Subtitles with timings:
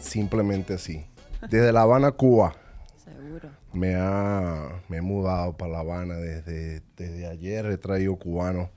[0.00, 1.06] Simplemente así.
[1.48, 2.54] Desde La Habana, Cuba.
[2.96, 3.48] Seguro.
[3.72, 7.66] Me, ha, me he mudado para La Habana desde, desde ayer.
[7.66, 8.68] He traído cubanos.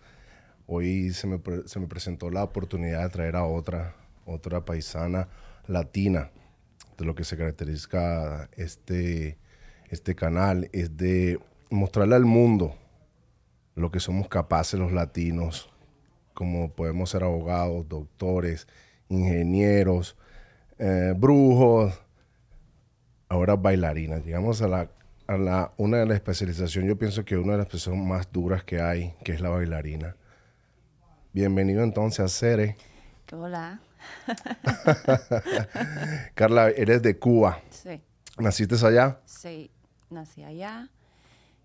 [0.65, 5.27] Hoy se me, se me presentó la oportunidad de traer a otra, otra paisana
[5.67, 6.31] latina.
[6.97, 9.37] De lo que se caracteriza este,
[9.89, 11.39] este canal es de
[11.69, 12.75] mostrarle al mundo
[13.75, 15.69] lo que somos capaces los latinos,
[16.33, 18.67] como podemos ser abogados, doctores,
[19.13, 20.17] ingenieros,
[20.79, 21.93] eh, brujos,
[23.29, 24.25] ahora bailarinas.
[24.25, 24.89] Llegamos a la,
[25.27, 28.63] a la, una de las especializaciones, yo pienso que una de las especializaciones más duras
[28.63, 30.15] que hay, que es la bailarina.
[31.31, 32.75] Bienvenido entonces a Cere.
[33.31, 33.79] Hola.
[36.35, 37.61] Carla, eres de Cuba.
[37.69, 38.01] Sí.
[38.37, 39.19] ¿Naciste allá?
[39.25, 39.71] Sí,
[40.09, 40.89] nací allá,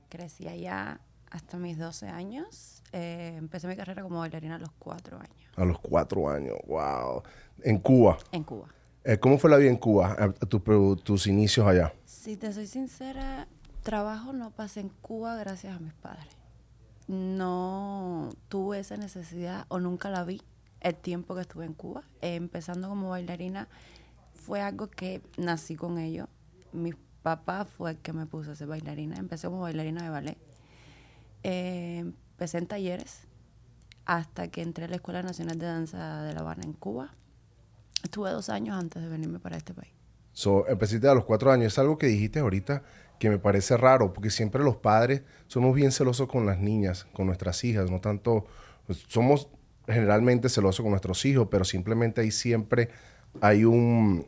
[0.08, 1.00] crecí allá
[1.30, 2.82] hasta mis 12 años.
[2.92, 5.52] Eh, empecé mi carrera como bailarina a los 4 años.
[5.56, 7.22] A los 4 años, wow.
[7.62, 8.18] ¿En Cuba?
[8.32, 8.68] En Cuba.
[9.04, 11.92] Eh, ¿Cómo fue la vida en Cuba, a, tus inicios allá?
[12.04, 13.48] Si te soy sincera,
[13.82, 16.26] trabajo no pasé en Cuba gracias a mis padres.
[17.06, 20.42] No tuve esa necesidad o nunca la vi
[20.80, 22.02] el tiempo que estuve en Cuba.
[22.20, 23.68] Eh, empezando como bailarina
[24.34, 26.28] fue algo que nací con ello.
[26.72, 29.16] Mi papá fue el que me puso a ser bailarina.
[29.16, 30.38] Empecé como bailarina de ballet.
[31.42, 33.22] Eh, empecé en talleres
[34.04, 37.14] hasta que entré a la Escuela Nacional de Danza de La Habana en Cuba.
[38.02, 39.92] Estuve dos años antes de venirme para este país.
[40.32, 41.72] So, empezaste a los cuatro años.
[41.72, 42.82] Es algo que dijiste ahorita
[43.18, 47.26] que me parece raro, porque siempre los padres somos bien celosos con las niñas, con
[47.26, 48.46] nuestras hijas, no tanto,
[48.86, 49.48] pues, somos
[49.86, 52.90] generalmente celosos con nuestros hijos, pero simplemente ahí siempre
[53.40, 54.26] hay un,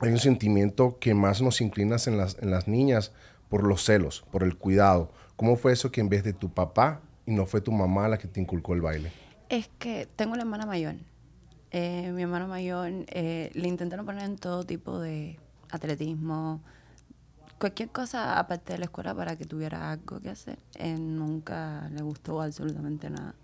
[0.00, 3.12] hay un sentimiento que más nos inclina en las, en las niñas
[3.48, 5.12] por los celos, por el cuidado.
[5.36, 8.18] ¿Cómo fue eso que en vez de tu papá y no fue tu mamá la
[8.18, 9.12] que te inculcó el baile?
[9.48, 10.94] Es que tengo una hermana mayor.
[11.74, 15.38] Eh, mi hermana mayor eh, le intentaron poner en todo tipo de
[15.70, 16.60] atletismo,
[17.58, 20.58] cualquier cosa aparte de la escuela para que tuviera algo que hacer.
[20.98, 23.34] nunca le gustó absolutamente nada.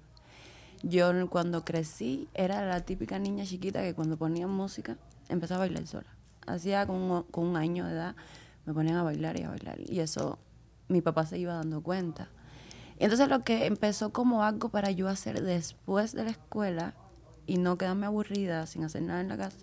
[0.83, 4.99] Yo cuando crecí era la típica niña chiquita que cuando ponían música
[5.31, 6.09] empezaba a bailar sola.
[6.47, 8.17] Hacía con, un año de edad
[8.67, 9.79] me ponían a bailar y a bailar.
[9.81, 10.39] Y eso
[10.89, 12.29] mi papá se iba dando cuenta.
[12.99, 16.95] Entonces lo que empezó como algo para yo hacer después de la escuela
[17.49, 19.57] y no quedarme aburrida sin hacer nada en la casa,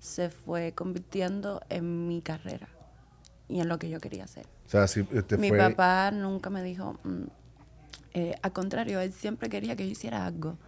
[0.00, 2.68] se fue convirtiendo en mi carrera
[3.48, 4.44] y en lo que yo quería hacer.
[4.66, 7.22] O sea, si te mi papá nunca me dijo, mm,
[8.14, 10.58] eh, al contrario, él siempre quería que yo hiciera algo.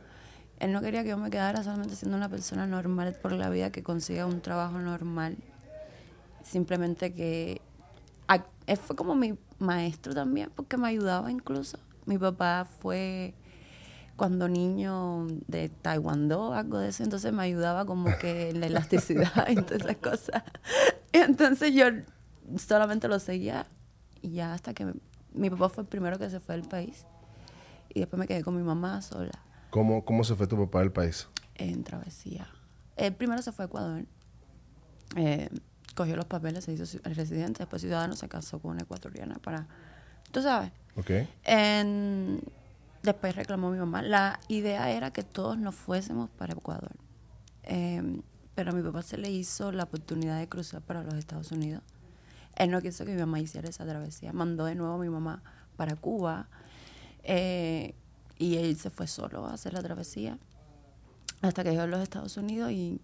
[0.61, 3.71] Él no quería que yo me quedara solamente siendo una persona normal por la vida
[3.71, 5.37] que consiga un trabajo normal.
[6.45, 7.61] Simplemente que
[8.67, 11.79] él fue como mi maestro también, porque me ayudaba incluso.
[12.07, 13.35] Mi papá fue
[14.21, 19.33] cuando niño de taekwondo, algo de eso, entonces me ayudaba como que en la elasticidad
[19.49, 20.43] y todas esas cosas.
[21.11, 21.87] Y entonces yo
[22.59, 23.67] solamente lo seguía
[24.21, 24.93] y ya hasta que
[25.33, 27.07] mi papá fue el primero que se fue del país
[27.89, 29.33] y después me quedé con mi mamá sola.
[29.71, 31.27] ¿Cómo, cómo se fue tu papá del país?
[31.55, 32.47] En travesía.
[33.17, 34.05] Primero se fue a Ecuador.
[35.17, 35.49] Eh,
[35.95, 39.67] cogió los papeles, se hizo residente, después ciudadano, se casó con una ecuatoriana para,
[40.31, 40.73] tú sabes.
[40.95, 41.11] Ok.
[43.03, 44.03] Después reclamó mi mamá.
[44.03, 46.93] La idea era que todos nos fuésemos para Ecuador.
[47.62, 48.22] Em,
[48.55, 51.83] pero a mi papá se le hizo la oportunidad de cruzar para los Estados Unidos.
[52.56, 54.33] Él no quiso que mi mamá hiciera esa travesía.
[54.33, 55.43] Mandó de nuevo a mi mamá
[55.77, 56.49] para Cuba.
[57.22, 57.94] Eh,
[58.39, 60.39] y él se fue solo a hacer la travesía.
[61.43, 63.00] Hasta que llegó a los Estados Unidos y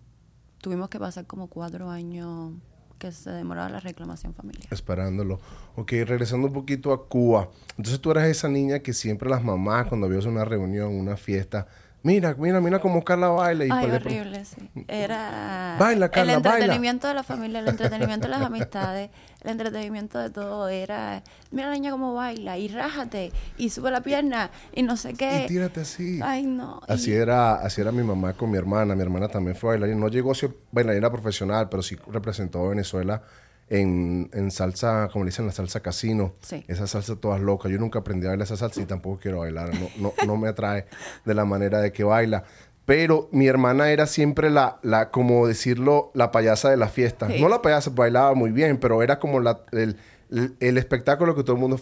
[0.58, 2.52] tuvimos que pasar como cuatro años
[2.98, 4.66] que se demoraba la reclamación familiar.
[4.70, 5.40] Esperándolo.
[5.76, 7.50] Ok, regresando un poquito a Cuba.
[7.76, 11.66] Entonces tú eras esa niña que siempre las mamás, cuando había una reunión, una fiesta,
[12.02, 13.64] mira, mira, mira cómo Carla baila.
[13.66, 14.70] Y Ay, horrible, sí.
[14.88, 19.10] Era baila, Carla, el entretenimiento de la familia, el entretenimiento de las amistades,
[19.42, 20.68] el entretenimiento de todo.
[20.68, 25.14] Era, mira la niña cómo baila, y rájate, y sube la pierna, y no sé
[25.14, 25.44] qué.
[25.44, 26.20] Y tírate así.
[26.22, 26.80] Ay, no.
[26.88, 28.94] Así, era, así era mi mamá con mi hermana.
[28.94, 29.98] Mi hermana también fue bailarina.
[29.98, 33.22] No llegó a ser bailarina profesional, pero sí representó a Venezuela
[33.68, 36.34] en, en, salsa, como le dicen, la salsa casino.
[36.68, 37.70] Esa salsa todas locas.
[37.70, 39.70] Yo nunca aprendí a bailar esa salsa y tampoco quiero bailar.
[39.74, 40.86] No, no, no me atrae
[41.24, 42.44] de la manera de que baila.
[42.86, 47.28] Pero mi hermana era siempre la, la como decirlo, la payasa de la fiesta.
[47.28, 49.96] No la payasa, bailaba muy bien, pero era como la, el,
[50.30, 51.80] el, espectáculo que todo el mundo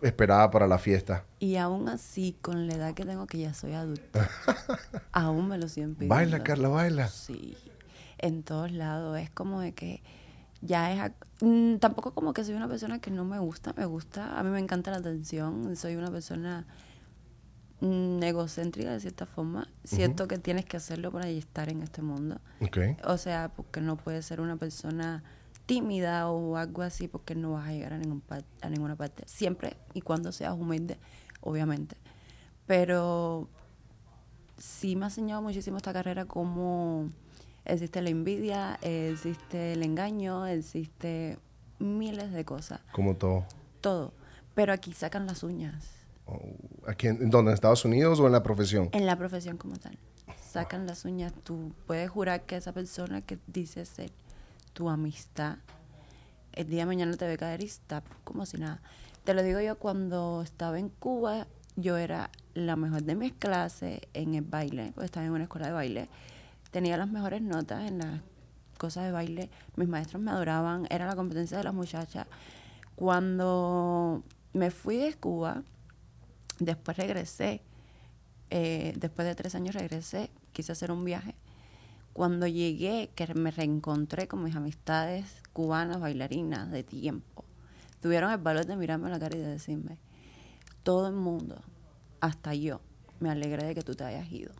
[0.00, 1.24] esperaba para la fiesta.
[1.40, 4.30] Y aún así, con la edad que tengo, que ya soy adulta,
[5.12, 7.08] aún me lo siento Baila, Carla, baila.
[7.08, 7.58] Sí,
[8.16, 9.18] en todos lados.
[9.18, 10.02] Es como de que
[10.64, 11.12] ya es...
[11.40, 14.50] Mm, tampoco como que soy una persona que no me gusta, me gusta, a mí
[14.50, 16.66] me encanta la atención, soy una persona
[17.80, 19.68] mm, egocéntrica de cierta forma.
[19.84, 22.40] Siento que tienes que hacerlo para estar en este mundo.
[23.04, 25.22] O sea, porque no puedes ser una persona
[25.66, 28.22] tímida o algo así porque no vas a llegar a, ningún
[28.62, 29.24] a ninguna parte.
[29.26, 30.98] Siempre y cuando seas humilde,
[31.40, 31.96] obviamente.
[32.66, 33.48] Pero
[34.56, 37.10] sí me ha enseñado muchísimo esta carrera cómo
[37.64, 41.38] existe la envidia, existe el engaño, existe
[41.78, 42.80] miles de cosas.
[42.92, 43.44] Como todo.
[43.80, 44.12] Todo.
[44.54, 45.90] Pero aquí sacan las uñas.
[46.26, 46.40] Oh,
[46.86, 47.50] ¿Aquí en, dónde?
[47.50, 48.88] ¿En Estados Unidos o en la profesión?
[48.92, 49.98] En la profesión como tal.
[50.40, 51.32] Sacan las uñas.
[51.42, 54.10] Tú puedes jurar que esa persona que dice ser
[54.72, 55.58] tu amistad,
[56.52, 58.80] el día de mañana te ve caer y está como si nada.
[59.24, 61.46] Te lo digo yo, cuando estaba en Cuba,
[61.76, 65.66] yo era la mejor de mis clases en el baile, porque estaba en una escuela
[65.66, 66.08] de baile.
[66.74, 68.20] Tenía las mejores notas en las
[68.78, 69.48] cosas de baile.
[69.76, 72.26] Mis maestros me adoraban, era la competencia de las muchachas.
[72.96, 74.24] Cuando
[74.54, 75.62] me fui de Cuba,
[76.58, 77.62] después regresé,
[78.50, 81.36] eh, después de tres años regresé, quise hacer un viaje.
[82.12, 87.44] Cuando llegué, que me reencontré con mis amistades cubanas, bailarinas de tiempo,
[88.00, 90.00] tuvieron el valor de mirarme a la cara y de decirme,
[90.82, 91.62] todo el mundo,
[92.20, 92.80] hasta yo,
[93.20, 94.50] me alegré de que tú te hayas ido,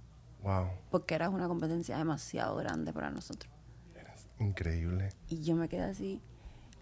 [0.45, 0.69] Wow.
[0.91, 3.51] porque eras una competencia demasiado grande para nosotros.
[4.39, 5.09] Increíble.
[5.29, 6.21] Y yo me quedé así.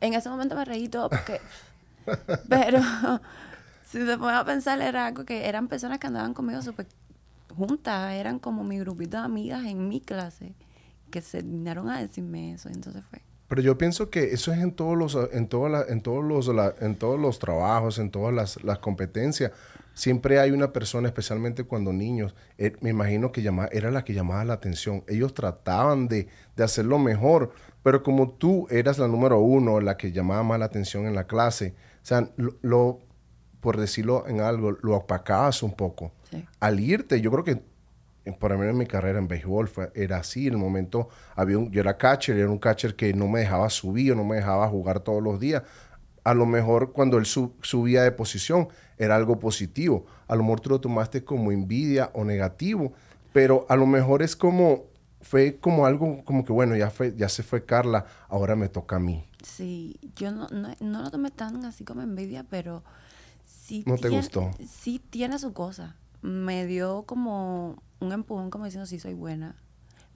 [0.00, 1.41] En ese momento me reí todo porque...
[2.49, 2.81] pero
[3.87, 6.87] si se pone a pensar, era algo que eran personas que andaban conmigo súper
[7.55, 8.12] juntas.
[8.14, 10.55] Eran como mi grupito de amigas en mi clase
[11.11, 12.69] que se dignaron a decirme eso.
[12.69, 13.20] Entonces fue...
[13.49, 16.75] Pero yo pienso que eso es en todos los, en todas en todos los, la-
[16.81, 19.53] en todos los trabajos, en todas las, las competencias.
[19.94, 24.15] Siempre hay una persona, especialmente cuando niños, eh, me imagino que llama, era la que
[24.15, 25.05] llamaba la atención.
[25.06, 27.53] Ellos trataban de, de hacerlo mejor,
[27.83, 31.27] pero como tú eras la número uno, la que llamaba más la atención en la
[31.27, 33.00] clase, o sea, lo, lo-
[33.61, 36.11] por decirlo en algo, lo opacabas un poco.
[36.31, 36.44] Sí.
[36.59, 37.62] Al irte, yo creo que
[38.25, 40.49] eh, para mí en mi carrera en béisbol fue, era así.
[40.49, 43.71] En el momento había un, yo era catcher, era un catcher que no me dejaba
[43.71, 45.62] subir o no me dejaba jugar todos los días.
[46.25, 48.69] A lo mejor cuando él su- subía de posición
[49.02, 50.06] era algo positivo.
[50.28, 52.93] A lo mejor tú lo tomaste como envidia o negativo,
[53.32, 54.84] pero a lo mejor es como,
[55.20, 58.96] fue como algo como que bueno, ya, fue, ya se fue Carla, ahora me toca
[58.96, 59.25] a mí.
[59.43, 62.82] Sí, yo no, no, no lo tomé tan así como envidia, pero
[63.44, 64.50] sí ¿No te tiene, gustó?
[64.69, 65.96] Sí tiene su cosa.
[66.20, 69.56] Me dio como un empujón como diciendo sí soy buena.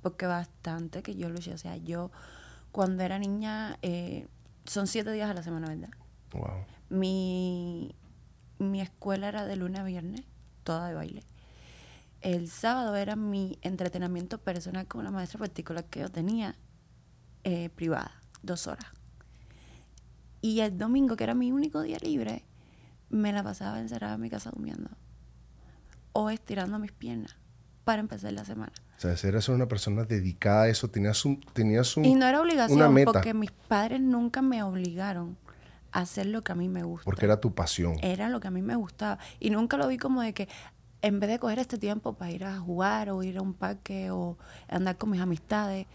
[0.02, 1.52] Porque bastante que yo luché.
[1.52, 2.12] O sea, yo
[2.70, 4.28] cuando era niña, eh,
[4.64, 5.88] son siete días a la semana, ¿verdad?
[6.32, 6.64] Wow.
[6.90, 7.94] Mi,
[8.58, 10.22] mi escuela era de lunes a viernes,
[10.64, 11.22] toda de baile.
[12.20, 16.56] El sábado era mi entretenimiento personal con una maestra particular que yo tenía,
[17.44, 18.86] eh, privada, dos horas.
[20.40, 22.44] Y el domingo, que era mi único día libre,
[23.10, 24.90] me la pasaba encerrada en mi casa durmiendo.
[26.12, 27.36] O estirando mis piernas
[27.84, 28.72] para empezar la semana.
[28.96, 32.40] O sea, si una persona dedicada a eso, tenías un, tenías un, Y no era
[32.40, 35.36] obligación, porque mis padres nunca me obligaron
[35.92, 37.04] hacer lo que a mí me gusta.
[37.04, 37.96] porque era tu pasión.
[38.02, 39.18] era lo que a mí me gustaba.
[39.40, 40.48] Y nunca lo vi como de que
[41.02, 44.10] en vez de coger este tiempo para ir a jugar o ir a un parque
[44.10, 44.36] o
[44.68, 45.86] andar con mis amistades,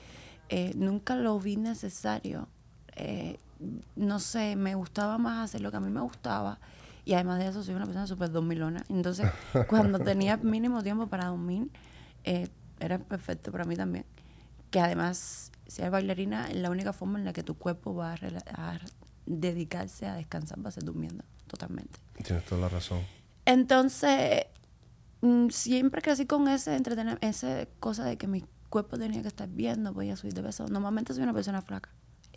[0.50, 2.48] eh, nunca lo vi necesario.
[2.96, 3.38] Eh,
[3.96, 6.60] no sé, me gustaba más hacer lo que a mí me gustaba.
[7.04, 8.84] Y además de eso, soy una persona súper dormilona.
[8.90, 9.30] Entonces,
[9.68, 11.70] cuando tenía mínimo tiempo para dormir,
[12.24, 12.48] eh,
[12.80, 14.06] era perfecto para mí también.
[14.70, 18.16] Que además, ser bailarina es la única forma en la que tu cuerpo va a,
[18.56, 18.80] a
[19.40, 22.00] dedicarse a descansar, va a ser durmiendo totalmente.
[22.24, 23.02] Tienes toda la razón.
[23.46, 24.46] Entonces,
[25.22, 29.50] mm, siempre crecí con ese entretenimiento, esa cosa de que mi cuerpo tenía que estar
[29.50, 30.66] bien, no podía subir de peso.
[30.68, 31.90] Normalmente soy una persona flaca.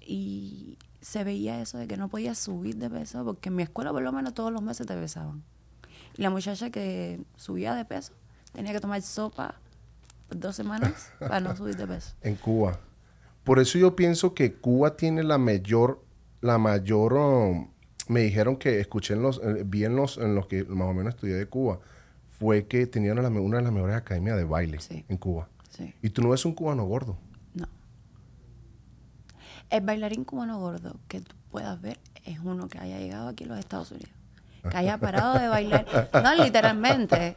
[0.07, 3.93] Y se veía eso de que no podía subir de peso, porque en mi escuela
[3.93, 5.43] por lo menos todos los meses te besaban.
[6.17, 8.13] Y la muchacha que subía de peso
[8.53, 9.55] tenía que tomar sopa
[10.31, 12.15] dos semanas para no subir de peso.
[12.23, 12.81] En Cuba.
[13.45, 16.04] Por eso yo pienso que Cuba tiene la mayor,
[16.45, 17.69] la mayor, um,
[18.09, 20.93] me dijeron que escuché en los, eh, vi en los, en los que más o
[20.93, 21.81] menos estudié de Cuba,
[22.39, 25.07] fue que tenían la una de las mejores academias de baile Sí.
[25.09, 25.49] en Cuba.
[25.71, 27.17] Sí, Y tú no ves un cubano gordo.
[27.55, 27.67] no.
[29.71, 33.47] El bailarín cubano gordo que tú puedas ver es uno que haya llegado aquí a
[33.47, 34.11] los Estados Unidos.
[34.71, 36.11] Que haya parado de bailar.
[36.23, 37.35] No, literalmente.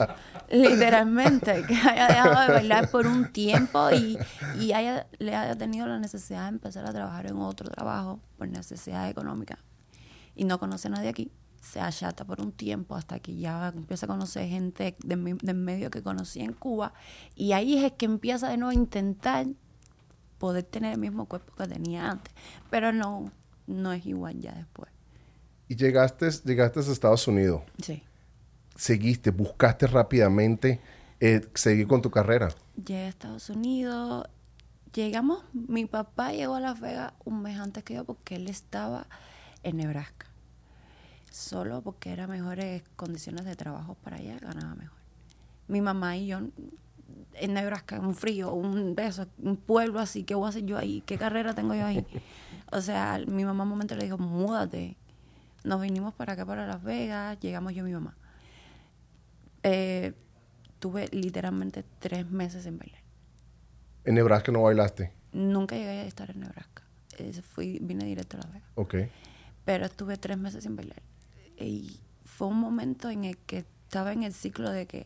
[0.49, 1.63] Literalmente.
[1.67, 4.17] Que haya dejado de bailar por un tiempo y,
[4.59, 8.47] y haya, le haya tenido la necesidad de empezar a trabajar en otro trabajo por
[8.47, 9.59] necesidad económica.
[10.35, 11.31] Y no conoce a nadie aquí.
[11.61, 15.55] Se achata por un tiempo hasta que ya empieza a conocer gente del, mi- del
[15.55, 16.93] medio que conocía en Cuba.
[17.35, 19.47] Y ahí es que empieza de nuevo a intentar
[20.37, 22.33] poder tener el mismo cuerpo que tenía antes.
[22.69, 23.31] Pero no,
[23.65, 24.91] no es igual ya después.
[25.67, 27.63] Y llegaste, llegaste a Estados Unidos.
[27.81, 28.03] Sí.
[28.75, 30.79] seguiste, buscaste rápidamente
[31.19, 32.49] eh, seguir con tu carrera?
[32.75, 34.27] Llegué a Estados Unidos,
[34.93, 39.07] llegamos, mi papá llegó a Las Vegas un mes antes que yo porque él estaba
[39.63, 40.27] en Nebraska.
[41.31, 44.97] Solo porque eran mejores condiciones de trabajo para allá, ganaba mejor.
[45.67, 46.39] Mi mamá y yo
[47.33, 51.01] en Nebraska, un frío, un beso, un pueblo así, ¿qué voy a hacer yo ahí?
[51.05, 52.05] ¿Qué carrera tengo yo ahí?
[52.69, 54.97] O sea, mi mamá un momento le dijo, múdate.
[55.67, 58.15] Nos vinimos para acá, para Las Vegas, llegamos yo y mi mamá.
[59.63, 60.13] Eh,
[60.79, 63.01] tuve literalmente tres meses sin bailar.
[64.05, 65.11] ¿En Nebraska no bailaste?
[65.33, 66.83] Nunca llegué a estar en Nebraska.
[67.43, 68.69] fui, vine directo a Las Vegas.
[68.75, 68.95] Ok.
[69.65, 71.01] Pero estuve tres meses sin bailar.
[71.57, 75.05] Y fue un momento en el que estaba en el ciclo de que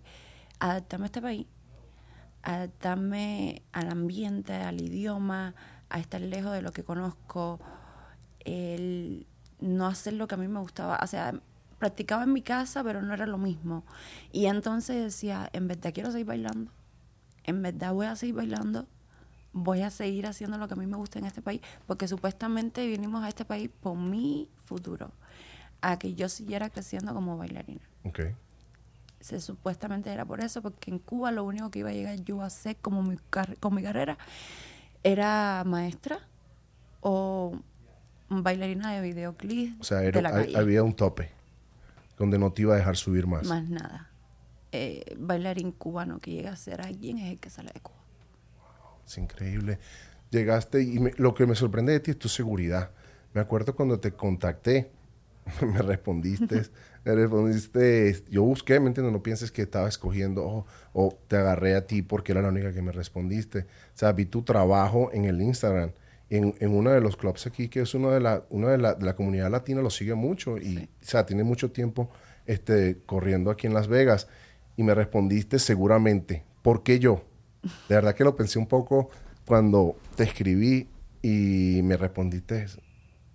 [0.60, 1.48] adaptarme a este país,
[2.44, 5.56] adaptarme al ambiente, al idioma,
[5.90, 7.60] a estar lejos de lo que conozco,
[8.46, 9.26] el
[9.62, 11.00] no hacer lo que a mí me gustaba.
[11.02, 11.34] O sea,
[11.82, 13.84] practicaba en mi casa, pero no era lo mismo.
[14.32, 16.72] Y entonces decía, en verdad quiero seguir bailando,
[17.44, 18.88] en verdad voy a seguir bailando,
[19.52, 22.86] voy a seguir haciendo lo que a mí me gusta en este país, porque supuestamente
[22.86, 25.12] vinimos a este país por mi futuro,
[25.82, 27.82] a que yo siguiera creciendo como bailarina.
[28.04, 28.36] Okay.
[29.20, 32.42] Se, supuestamente era por eso, porque en Cuba lo único que iba a llegar yo
[32.42, 33.18] a hacer como mi
[33.60, 34.20] con mi carrera
[35.04, 36.20] era maestra
[37.02, 37.60] o
[38.32, 39.80] bailarina de videoclip.
[39.82, 40.00] O sea,
[40.56, 41.32] había un tope
[42.18, 43.48] donde no te iba a dejar subir más.
[43.48, 44.10] Más nada.
[44.72, 47.98] Eh, bailarín cubano que llega a ser alguien es el que sale de Cuba.
[49.06, 49.80] es increíble.
[50.30, 52.92] Llegaste y lo que me sorprende de ti es tu seguridad.
[53.34, 54.92] Me acuerdo cuando te contacté,
[55.62, 56.64] me respondiste,
[57.04, 59.12] me respondiste, yo busqué, ¿me entiendes?
[59.12, 62.82] No pienses que estaba escogiendo o te agarré a ti porque era la única que
[62.82, 63.60] me respondiste.
[63.60, 65.92] O sea, vi tu trabajo en el Instagram
[66.32, 68.94] en, en uno de los clubs aquí, que es uno de la, uno de la,
[68.94, 72.10] de la comunidad latina, lo sigue mucho y, o sea, tiene mucho tiempo
[72.46, 74.28] este, corriendo aquí en Las Vegas.
[74.78, 77.26] Y me respondiste seguramente, ¿por qué yo?
[77.90, 79.10] De verdad que lo pensé un poco
[79.46, 80.88] cuando te escribí
[81.22, 82.66] y me respondiste,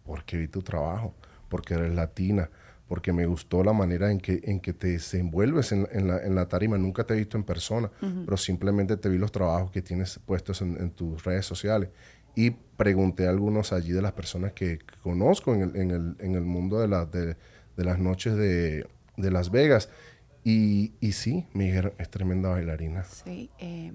[0.05, 1.15] porque vi tu trabajo,
[1.51, 2.49] porque eres latina,
[2.89, 6.35] porque me gustó la manera en que, en que te desenvuelves en, en, la, en
[6.35, 6.79] la, tarima.
[6.79, 7.91] Nunca te he visto en persona,
[8.25, 11.91] pero simplemente te vi los trabajos que tienes puestos en, en, tus redes sociales
[12.37, 16.35] y pregunté a algunos allí de las personas que, conozco en el, en, el, en
[16.35, 17.37] el, mundo de, la, de,
[17.77, 19.89] de las noches de, de, Las Vegas.
[20.45, 23.03] Y, y, sí, me dijeron, es tremenda bailarina.
[23.05, 23.93] Sí, eh,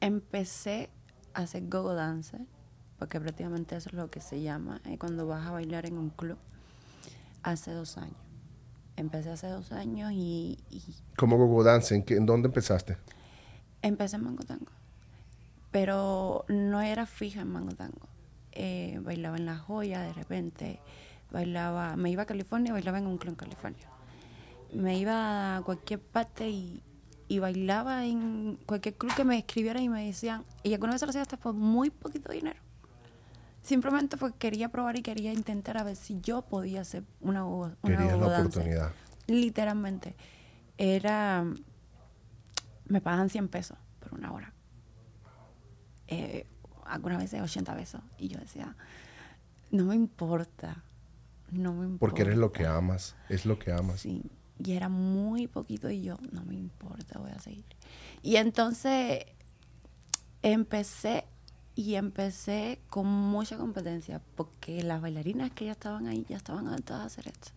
[0.00, 0.88] empecé
[1.34, 2.38] a hacer go-go dance,
[2.98, 6.10] porque prácticamente eso es lo que se llama eh, cuando vas a bailar en un
[6.10, 6.38] club,
[7.42, 8.16] hace dos años.
[8.96, 10.58] Empecé hace dos años y...
[10.70, 10.82] y
[11.16, 11.94] ¿Cómo go-go dance?
[11.94, 12.96] ¿En, ¿En dónde empezaste?
[13.82, 14.77] Empecé en Mango Tango
[15.70, 18.08] pero no era fija en Mango Tango.
[18.52, 20.80] Eh, bailaba en La Joya de repente,
[21.30, 23.88] bailaba, me iba a California y bailaba en un club en California.
[24.72, 26.82] Me iba a cualquier parte y,
[27.28, 31.08] y bailaba en cualquier club que me escribiera y me decían, y alguna vez lo
[31.08, 32.60] hacía hasta por muy poquito dinero.
[33.62, 37.72] Simplemente porque quería probar y quería intentar a ver si yo podía hacer una, una
[37.82, 38.92] la oportunidad.
[39.26, 40.16] Literalmente.
[40.78, 41.44] Era,
[42.86, 44.54] me pagan 100 pesos por una hora
[46.08, 46.46] eh,
[46.84, 48.00] algunas veces 80 pesos.
[48.18, 48.74] Y yo decía,
[49.70, 50.82] no me importa,
[51.50, 52.00] no me importa.
[52.00, 54.00] Porque eres lo que amas, es lo que amas.
[54.00, 54.22] Sí,
[54.58, 57.64] y era muy poquito y yo, no me importa, voy a seguir.
[58.22, 59.24] Y entonces
[60.42, 61.24] empecé
[61.74, 67.02] y empecé con mucha competencia porque las bailarinas que ya estaban ahí ya estaban adaptadas
[67.02, 67.50] a hacer esto.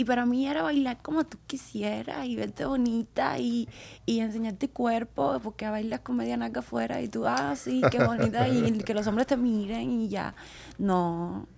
[0.00, 3.68] Y para mí era bailar como tú quisieras y verte bonita y,
[4.06, 5.66] y enseñarte cuerpo, porque
[6.04, 9.36] con media naca afuera y tú, ah, sí, qué bonita, y que los hombres te
[9.36, 10.36] miren y ya.
[10.78, 11.48] No,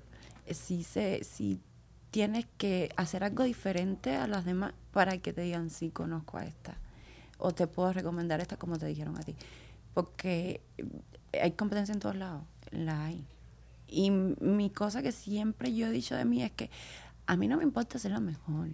[0.50, 1.61] sí, se, sí
[2.11, 6.44] tienes que hacer algo diferente a las demás para que te digan, sí, conozco a
[6.44, 6.78] esta.
[7.37, 9.37] O te puedo recomendar esta como te dijeron a ti.
[9.92, 10.62] Porque
[11.38, 13.23] hay competencia en todos lados, la hay.
[13.87, 16.70] Y mi cosa que siempre yo he dicho de mí es que
[17.31, 18.71] a mí no me importa ser la mejor.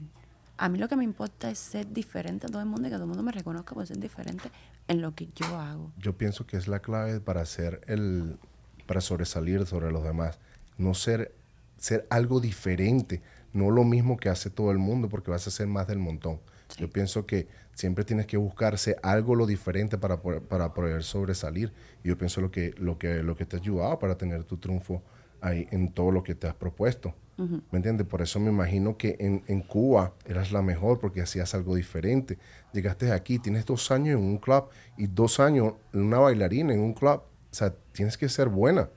[0.56, 2.96] A mí lo que me importa es ser diferente a todo el mundo y que
[2.96, 4.50] todo el mundo me reconozca por ser diferente
[4.88, 5.92] en lo que yo hago.
[5.98, 8.38] Yo pienso que es la clave para ser el
[8.86, 10.38] para sobresalir sobre los demás,
[10.78, 11.34] no ser
[11.76, 13.20] ser algo diferente,
[13.52, 16.40] no lo mismo que hace todo el mundo porque vas a ser más del montón.
[16.78, 21.74] Yo pienso que siempre tienes que buscarse algo lo diferente para poder, para poder sobresalir.
[22.02, 24.56] Y yo pienso lo que, lo que, lo que te ha ayudado para tener tu
[24.56, 25.02] triunfo
[25.42, 27.14] ahí en todo lo que te has propuesto.
[27.38, 28.06] ¿Me entiendes?
[28.06, 32.38] Por eso me imagino que en, en, Cuba eras la mejor porque hacías algo diferente.
[32.72, 34.64] Llegaste aquí, tienes dos años en un club
[34.96, 37.20] y dos años en una bailarina en un club.
[37.20, 38.88] O sea, tienes que ser buena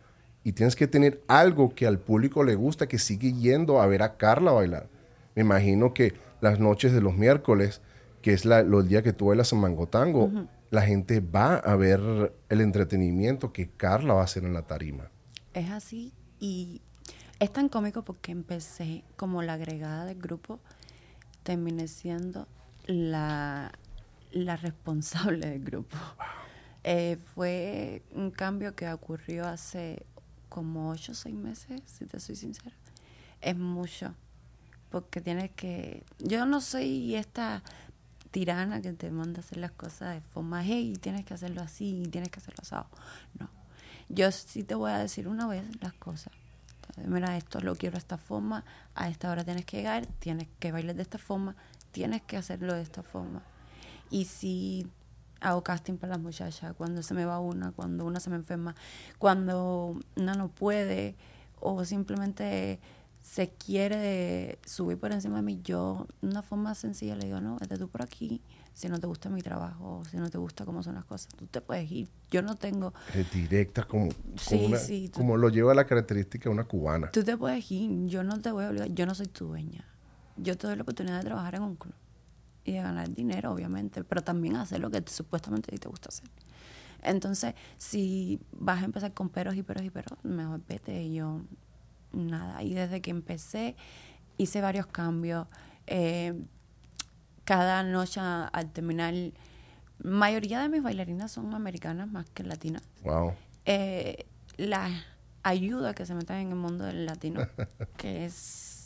[0.43, 4.01] y tienes que tener algo que al público le gusta, que sigue yendo a ver
[4.01, 4.87] a Carla bailar.
[5.35, 7.81] Me imagino que las noches de los miércoles,
[8.21, 10.31] que es la, los días que tú bailas en Mangotango,
[10.69, 15.11] la gente va a ver el entretenimiento que Carla va a hacer en la tarima.
[15.53, 16.81] Es así y
[17.39, 20.59] es tan cómico porque empecé como la agregada del grupo,
[21.43, 22.47] terminé siendo
[22.85, 23.71] la,
[24.31, 25.97] la responsable del grupo.
[26.83, 30.05] Eh, fue un cambio que ocurrió hace
[30.49, 32.75] como ocho o seis meses, si te soy sincera.
[33.41, 34.13] Es mucho,
[34.89, 36.03] porque tienes que...
[36.19, 37.63] Yo no soy esta
[38.31, 42.03] tirana que te manda a hacer las cosas de forma, hey, tienes que hacerlo así,
[42.11, 42.87] tienes que hacerlo asado.
[43.39, 43.49] No.
[44.09, 46.33] Yo sí te voy a decir una vez las cosas.
[46.97, 48.65] Mira, esto lo quiero de esta forma,
[48.95, 51.55] a esta hora tienes que llegar, tienes que bailar de esta forma,
[51.91, 53.41] tienes que hacerlo de esta forma.
[54.09, 54.87] Y si
[55.41, 58.75] hago casting para las muchachas, cuando se me va una, cuando una se me enferma,
[59.17, 61.15] cuando una no puede
[61.61, 62.79] o simplemente
[63.21, 67.57] se quiere subir por encima de mí, yo de una forma sencilla le digo, no,
[67.57, 68.41] vete tú por aquí,
[68.73, 71.45] si no te gusta mi trabajo, si no te gusta cómo son las cosas, tú
[71.47, 72.09] te puedes ir.
[72.31, 72.93] Yo no tengo...
[73.13, 74.09] Es directa como,
[75.13, 77.11] como, lo lleva la característica de una cubana.
[77.11, 79.85] Tú te puedes ir, yo no te voy a obligar, yo no soy tu dueña.
[80.37, 81.93] Yo te doy la oportunidad de trabajar en un club
[82.63, 86.09] y de ganar dinero, obviamente, pero también hacer lo que supuestamente a ti te gusta
[86.09, 86.29] hacer.
[87.01, 91.01] Entonces, si vas a empezar con peros y peros y peros, mejor vete.
[91.03, 91.41] Y yo,
[92.11, 92.61] nada.
[92.63, 93.75] Y desde que empecé,
[94.37, 95.47] hice varios cambios.
[95.87, 96.33] Eh,
[97.43, 99.13] cada noche al terminar,
[100.03, 102.83] mayoría de mis bailarinas son americanas más que latinas.
[103.03, 103.33] Wow.
[103.65, 104.25] Eh,
[104.57, 104.89] la
[105.43, 107.41] ayuda que se metan en el mundo del latino,
[107.97, 108.79] que es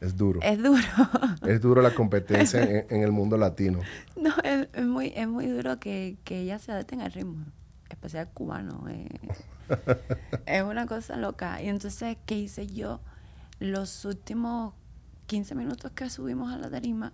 [0.00, 0.40] es duro.
[0.42, 0.82] Es duro.
[1.46, 3.80] es duro la competencia en, el mundo latino.
[4.14, 7.46] No, es, muy, es muy duro que, que ella se adapten al ritmo,
[7.96, 8.84] especial cubano.
[8.88, 9.08] Eh.
[10.46, 11.60] es una cosa loca.
[11.62, 13.00] Y entonces, ¿qué hice yo?
[13.58, 14.74] Los últimos
[15.26, 17.12] 15 minutos que subimos a la tarima,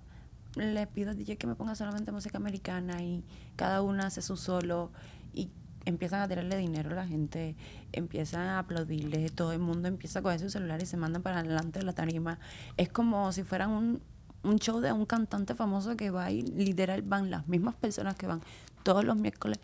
[0.57, 3.25] le pido a DJ que me ponga solamente música americana y
[3.57, 4.93] cada una hace su solo
[5.33, 5.51] y
[5.87, 7.57] empiezan a tirarle dinero a la gente,
[7.93, 11.41] empiezan a aplaudirle, todo el mundo empieza a coger su celular y se mandan para
[11.41, 12.39] adelante de la tarima.
[12.77, 14.03] Es como si fueran un,
[14.43, 18.27] un show de un cantante famoso que va y literal van las mismas personas que
[18.27, 18.43] van
[18.83, 19.59] todos los miércoles,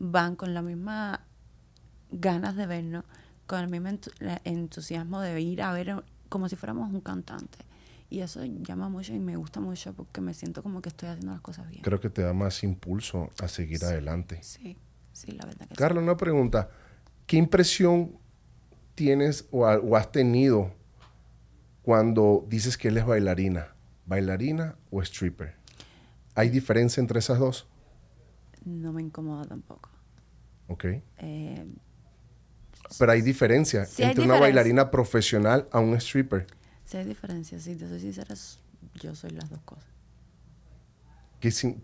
[0.00, 1.20] van con la misma
[2.10, 3.04] ganas de vernos,
[3.46, 3.90] con el mismo
[4.44, 7.58] entusiasmo de ir a ver como si fuéramos un cantante.
[8.08, 11.30] Y eso llama mucho y me gusta mucho porque me siento como que estoy haciendo
[11.30, 11.82] las cosas bien.
[11.82, 14.40] Creo que te da más impulso a seguir adelante.
[14.42, 14.76] Sí.
[15.12, 16.70] Sí, la verdad que Carla, una pregunta.
[17.26, 18.16] ¿Qué impresión
[18.94, 20.72] tienes o, has tenido
[21.82, 23.74] cuando dices que él es bailarina?
[24.06, 25.54] ¿Bailarina o stripper?
[26.34, 27.68] ¿Hay diferencia entre esas dos?
[28.64, 29.90] No me incomoda tampoco.
[30.68, 30.84] Ok.
[31.18, 31.66] Eh,
[32.98, 36.46] Pero hay diferencia entre una bailarina profesional a un stripper.
[36.84, 37.58] Sí, hay diferencia.
[37.58, 38.34] Si te soy sincera,
[38.94, 39.90] yo soy las dos cosas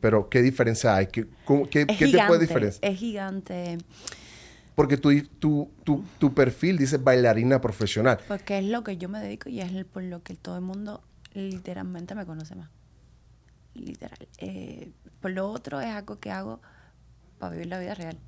[0.01, 1.07] pero, ¿qué diferencia hay?
[1.07, 1.27] ¿Qué,
[1.71, 2.91] qué, te puede diferenciar?
[2.91, 3.79] Es gigante.
[4.75, 8.19] Porque tu, tu, tu, tu, perfil dice bailarina profesional.
[8.29, 11.03] Porque es lo que yo me dedico y es por lo que todo el mundo
[11.33, 12.69] literalmente me conoce más.
[13.77, 14.29] Literal.
[14.39, 16.61] Eh, por lo otro es algo que hago
[17.39, 18.19] para vivir la vida real.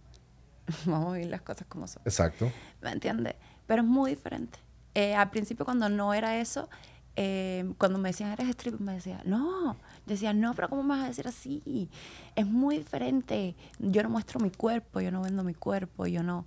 [0.86, 2.02] Vamos a vivir las cosas como son.
[2.04, 2.50] Exacto.
[2.80, 3.34] ¿Me entiendes?
[3.66, 4.58] Pero es muy diferente.
[4.94, 6.68] Eh, al principio cuando no era eso,
[7.16, 11.04] eh, cuando me decían eres stripper, me decía, no, decía, no, pero ¿cómo me vas
[11.04, 11.90] a decir así?
[12.34, 13.56] Es muy diferente.
[13.78, 16.46] Yo no muestro mi cuerpo, yo no vendo mi cuerpo, yo no,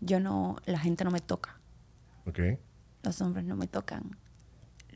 [0.00, 1.58] yo no, la gente no me toca.
[2.26, 2.40] Ok.
[3.02, 4.16] Los hombres no me tocan.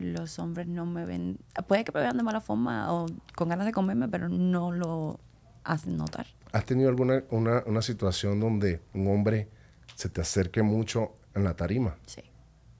[0.00, 3.66] Los hombres no me ven, puede que me vean de mala forma o con ganas
[3.66, 5.20] de comerme, pero no lo
[5.62, 6.26] hacen notar.
[6.52, 9.50] ¿Has tenido alguna una, una situación donde un hombre
[9.94, 11.96] se te acerque mucho en la tarima?
[12.06, 12.22] Sí.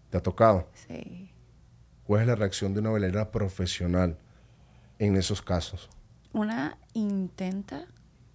[0.09, 0.71] ¿Te ha tocado?
[0.73, 1.31] Sí.
[2.05, 4.19] ¿Cuál es la reacción de una bailarina profesional
[4.99, 5.91] en esos casos?
[6.33, 7.85] Una intenta,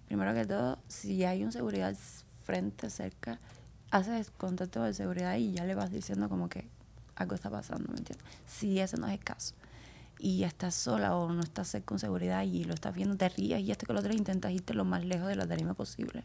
[0.06, 1.96] primero que todo, si hay un seguridad
[2.44, 3.40] frente, cerca,
[3.90, 6.68] haces contacto de seguridad y ya le vas diciendo como que
[7.16, 8.26] algo está pasando, ¿me entiendes?
[8.46, 9.54] Si ese no es el caso
[10.18, 13.70] y estás sola o no estás con seguridad y lo estás viendo, te ríes y
[13.70, 16.22] este que lo otro intentas irte lo más lejos de la tarima posible.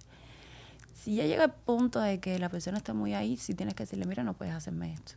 [0.93, 3.83] Si ya llega el punto de que la persona está muy ahí, si tienes que
[3.83, 5.13] decirle, mira, no puedes hacerme esto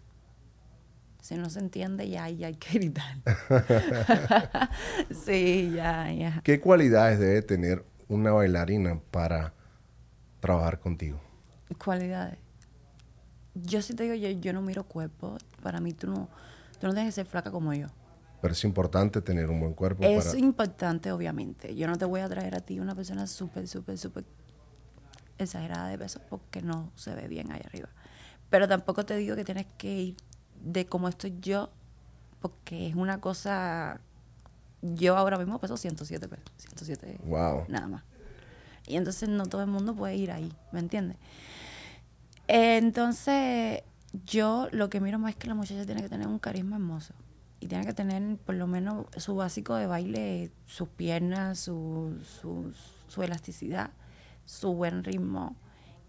[1.24, 3.16] si no se entiende, ya, hay que gritar.
[5.24, 6.42] sí, ya, ya.
[6.44, 9.54] ¿Qué cualidades debe tener una bailarina para
[10.40, 11.18] trabajar contigo?
[11.82, 12.36] Cualidades.
[13.54, 15.38] Yo sí te digo, yo, yo no miro cuerpo.
[15.64, 16.28] Para mí tú no,
[16.78, 17.88] tú no tienes que ser flaca como yo.
[18.40, 20.04] Pero es importante tener un buen cuerpo.
[20.04, 21.74] Es importante, obviamente.
[21.74, 24.24] Yo no te voy a traer a ti una persona súper, súper, súper
[25.38, 27.88] exagerada de peso porque no se ve bien ahí arriba.
[28.50, 30.16] Pero tampoco te digo que tienes que ir
[30.62, 31.70] de cómo estoy yo,
[32.40, 34.00] porque es una cosa
[34.82, 37.64] yo ahora mismo peso 107 pesos, 107 Wow.
[37.68, 38.04] nada más.
[38.86, 41.16] Y entonces no todo el mundo puede ir ahí, ¿me entiendes?
[42.46, 43.82] Entonces,
[44.24, 47.14] yo lo que miro más es que la muchacha tiene que tener un carisma hermoso.
[47.58, 52.16] Y tiene que tener por lo menos su básico de baile, sus piernas, su,
[53.08, 53.90] su, elasticidad,
[54.44, 55.56] su buen ritmo,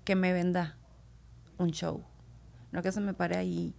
[0.04, 0.76] que me venda
[1.58, 2.04] un show.
[2.72, 3.74] No que se me pare ahí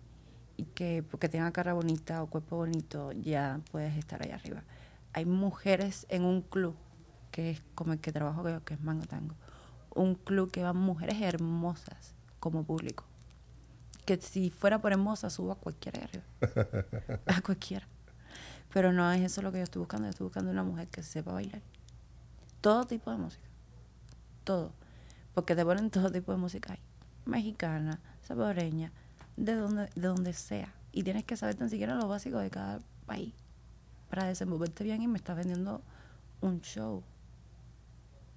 [0.56, 4.64] y que porque tenga cara bonita o cuerpo bonito ya puedes estar ahí arriba.
[5.12, 6.74] Hay mujeres en un club
[7.30, 9.34] que es como el que trabajo que es Mango Tango.
[9.94, 13.05] Un club que van mujeres hermosas como público.
[14.06, 17.20] Que si fuera por hermosa, subo a cualquiera ahí arriba.
[17.26, 17.86] a cualquiera.
[18.72, 20.06] Pero no es eso lo que yo estoy buscando.
[20.06, 21.60] Yo estoy buscando una mujer que sepa bailar.
[22.60, 23.44] Todo tipo de música.
[24.44, 24.72] Todo.
[25.34, 26.80] Porque te ponen todo tipo de música ahí.
[27.26, 28.92] Mexicana, salvadoreña,
[29.36, 30.72] de donde, de donde sea.
[30.92, 33.34] Y tienes que saber tan siquiera lo básico de cada país
[34.08, 35.82] para desenvolverte bien y me estás vendiendo
[36.40, 37.02] un show.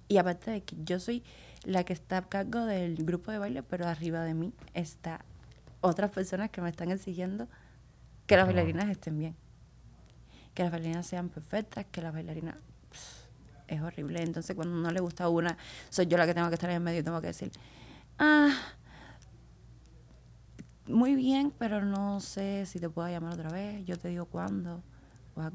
[0.08, 1.22] Y aparte de que yo soy
[1.64, 5.24] la que está a cargo del grupo de baile, pero arriba de mí está
[5.80, 7.48] otras personas que me están exigiendo
[8.26, 9.36] que las bailarinas estén bien.
[10.54, 12.56] Que las bailarinas sean perfectas, que las bailarinas...
[12.90, 13.20] pff,
[13.68, 14.22] es horrible.
[14.22, 15.56] Entonces cuando no le gusta a una,
[15.88, 17.50] soy yo la que tengo que estar en el medio y tengo que decir,
[18.18, 18.52] ah,
[20.86, 24.82] muy bien, pero no sé si te puedo llamar otra vez, yo te digo cuándo.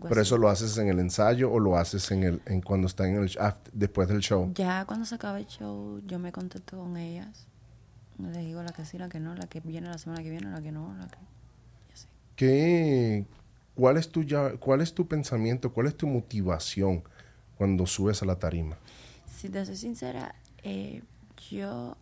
[0.07, 3.07] Pero eso lo haces en el ensayo o lo haces en el en cuando está
[3.07, 4.51] en el aft- después del show.
[4.55, 7.45] Ya cuando se acabe el show, yo me contacto con ellas.
[8.19, 10.49] Les digo la que sí, la que no, la que viene la semana que viene,
[10.49, 11.17] la que no, la que...
[11.89, 12.07] y así.
[12.35, 13.25] ¿Qué,
[13.75, 15.73] cuál, es tu ya- ¿Cuál es tu pensamiento?
[15.73, 17.03] ¿Cuál es tu motivación
[17.57, 18.77] cuando subes a la tarima?
[19.27, 21.03] Si te soy sincera, eh,
[21.51, 21.97] yo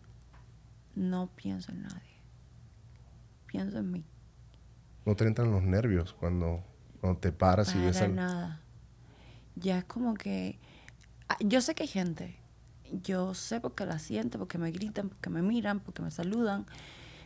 [0.94, 2.14] no pienso en nadie.
[3.46, 4.04] Pienso en mí.
[5.04, 6.62] ¿No te entran los nervios cuando,
[7.00, 8.14] cuando te paras y Para ves al...
[8.14, 8.60] nada.
[9.56, 10.58] Ya es como que...
[11.28, 12.36] ah, Yo sé que hay gente.
[13.02, 16.66] Yo sé porque la siento, porque me gritan, porque me miran, porque me saludan,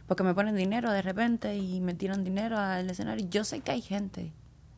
[0.07, 3.29] porque me ponen dinero de repente y me tiran dinero al escenario.
[3.29, 4.33] Yo sé que hay gente.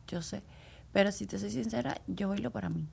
[0.07, 0.43] Yo sé.
[0.91, 2.87] Pero si te soy sincera, yo bailo para mí.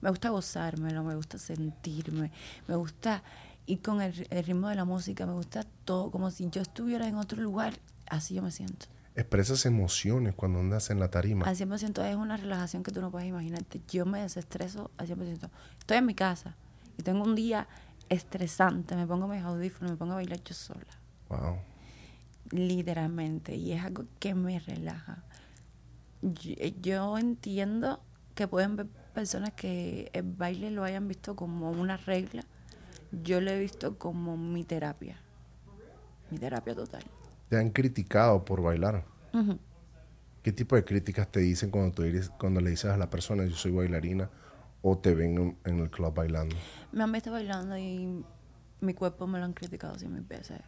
[0.00, 2.32] Me gusta gozármelo, me gusta sentirme,
[2.66, 3.22] me gusta
[3.66, 7.06] ir con el, el ritmo de la música, me gusta todo, como si yo estuviera
[7.06, 7.74] en otro lugar,
[8.06, 8.86] así yo me siento.
[9.14, 11.44] Expresas emociones cuando andas en la tarima.
[11.44, 13.82] Al 100% es una relajación que tú no puedes imaginarte.
[13.88, 15.50] Yo me desestreso al 100%.
[15.78, 16.56] Estoy en mi casa
[17.00, 17.66] y tengo un día
[18.08, 20.84] estresante, me pongo mis audífonos, me pongo a bailar yo sola,
[21.28, 21.56] Wow.
[22.50, 25.24] literalmente, y es algo que me relaja.
[26.22, 28.00] Yo, yo entiendo
[28.34, 32.44] que pueden ver personas que el baile lo hayan visto como una regla.
[33.12, 35.20] Yo lo he visto como mi terapia,
[36.30, 37.02] mi terapia total.
[37.48, 39.04] Te han criticado por bailar.
[40.42, 43.44] ¿Qué tipo de críticas te dicen cuando, tú eres- cuando le dices a la persona
[43.44, 44.30] yo soy bailarina
[44.82, 46.56] o te ven en, el club bailando?
[46.92, 48.24] Me han visto bailando y
[48.80, 50.60] mi cuerpo me lo han criticado cien mil veces.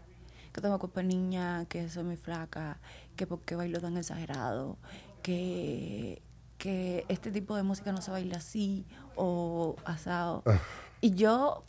[0.53, 2.79] Que tengo cuerpo de niña, que soy muy flaca,
[3.17, 4.77] que por qué bailo tan exagerado,
[5.23, 6.21] que,
[6.59, 8.85] que este tipo de música no se baila así
[9.17, 10.43] o asado.
[11.01, 11.65] Y yo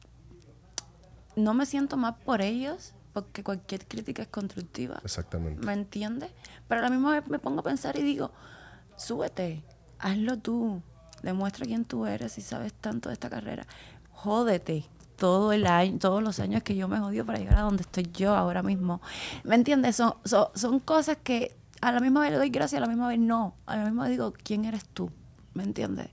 [1.36, 5.00] no me siento mal por ellos, porque cualquier crítica es constructiva.
[5.04, 5.66] Exactamente.
[5.66, 6.32] ¿Me entiendes?
[6.68, 8.32] Pero a la misma vez me pongo a pensar y digo,
[8.98, 9.64] súbete,
[10.00, 10.82] hazlo tú,
[11.24, 13.66] demuestra quién tú eres y sabes tanto de esta carrera.
[14.12, 14.86] Jódete
[15.18, 18.10] todo el año, todos los años que yo me jodido para llegar a donde estoy
[18.14, 19.02] yo ahora mismo.
[19.44, 19.96] ¿Me entiendes?
[19.96, 23.08] Son, son, son cosas que a la misma vez le doy gracias, a la misma
[23.08, 23.56] vez no.
[23.66, 25.12] A la misma vez digo, ¿quién eres tú?
[25.54, 26.10] ¿Me entiendes?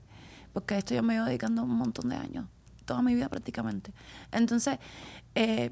[0.53, 2.45] Porque a esto yo me llevo dedicando un montón de años,
[2.85, 3.93] toda mi vida prácticamente.
[4.31, 4.79] Entonces,
[5.35, 5.71] eh,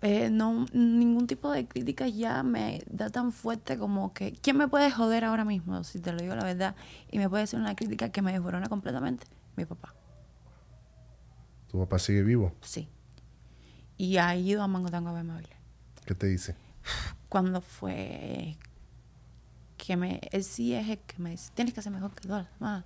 [0.00, 4.68] eh, no, ningún tipo de crítica ya me da tan fuerte como que ¿quién me
[4.68, 5.82] puede joder ahora mismo?
[5.84, 6.76] Si te lo digo la verdad.
[7.10, 9.26] Y me puede hacer una crítica que me desborona completamente.
[9.56, 9.92] Mi papá,
[11.68, 12.52] ¿Tu papá sigue vivo?
[12.62, 12.88] sí.
[13.96, 15.56] Y ha ido a Mango Tango a verme bailar.
[16.06, 16.54] ¿Qué te dice?
[17.28, 18.56] Cuando fue
[19.76, 22.44] que me, él sí es el que me dice, tienes que hacer mejor que todas
[22.44, 22.84] las demás.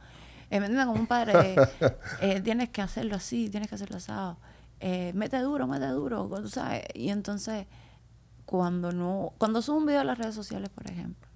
[0.49, 1.57] Eh, me entiende como un padre,
[2.23, 4.39] eh, tienes que hacerlo así, tienes que hacerlo asado.
[4.85, 6.83] Eh, mete duro, mete duro, tú sabes.
[6.95, 7.67] Y entonces,
[8.45, 11.29] cuando no, cuando subo un video a las redes sociales, por ejemplo,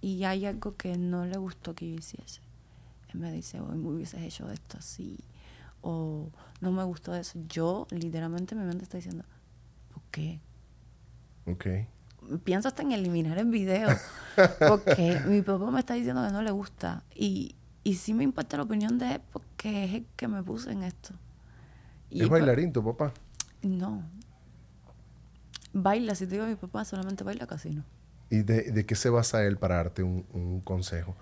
[0.00, 2.40] y hay algo que no le gustó que yo hiciese,
[3.12, 5.18] él me dice, hoy me hubieses hecho esto así,
[5.82, 6.30] o
[6.62, 7.38] no me gustó eso.
[7.50, 9.24] Yo, literalmente, mi mente está diciendo,
[9.92, 10.40] ¿por qué?
[11.44, 11.66] Ok.
[12.44, 13.88] pienso hasta en eliminar el video
[14.68, 18.56] porque mi papá me está diciendo que no le gusta y, y sí me importa
[18.56, 21.12] la opinión de él porque es el que me puso en esto.
[22.10, 23.12] Y ¿Es pues, bailarín tu papá?
[23.62, 24.02] No.
[25.72, 27.84] Baila, si te digo mi papá, solamente baila casino.
[28.28, 31.16] ¿Y de, de qué se basa él para darte un, un consejo?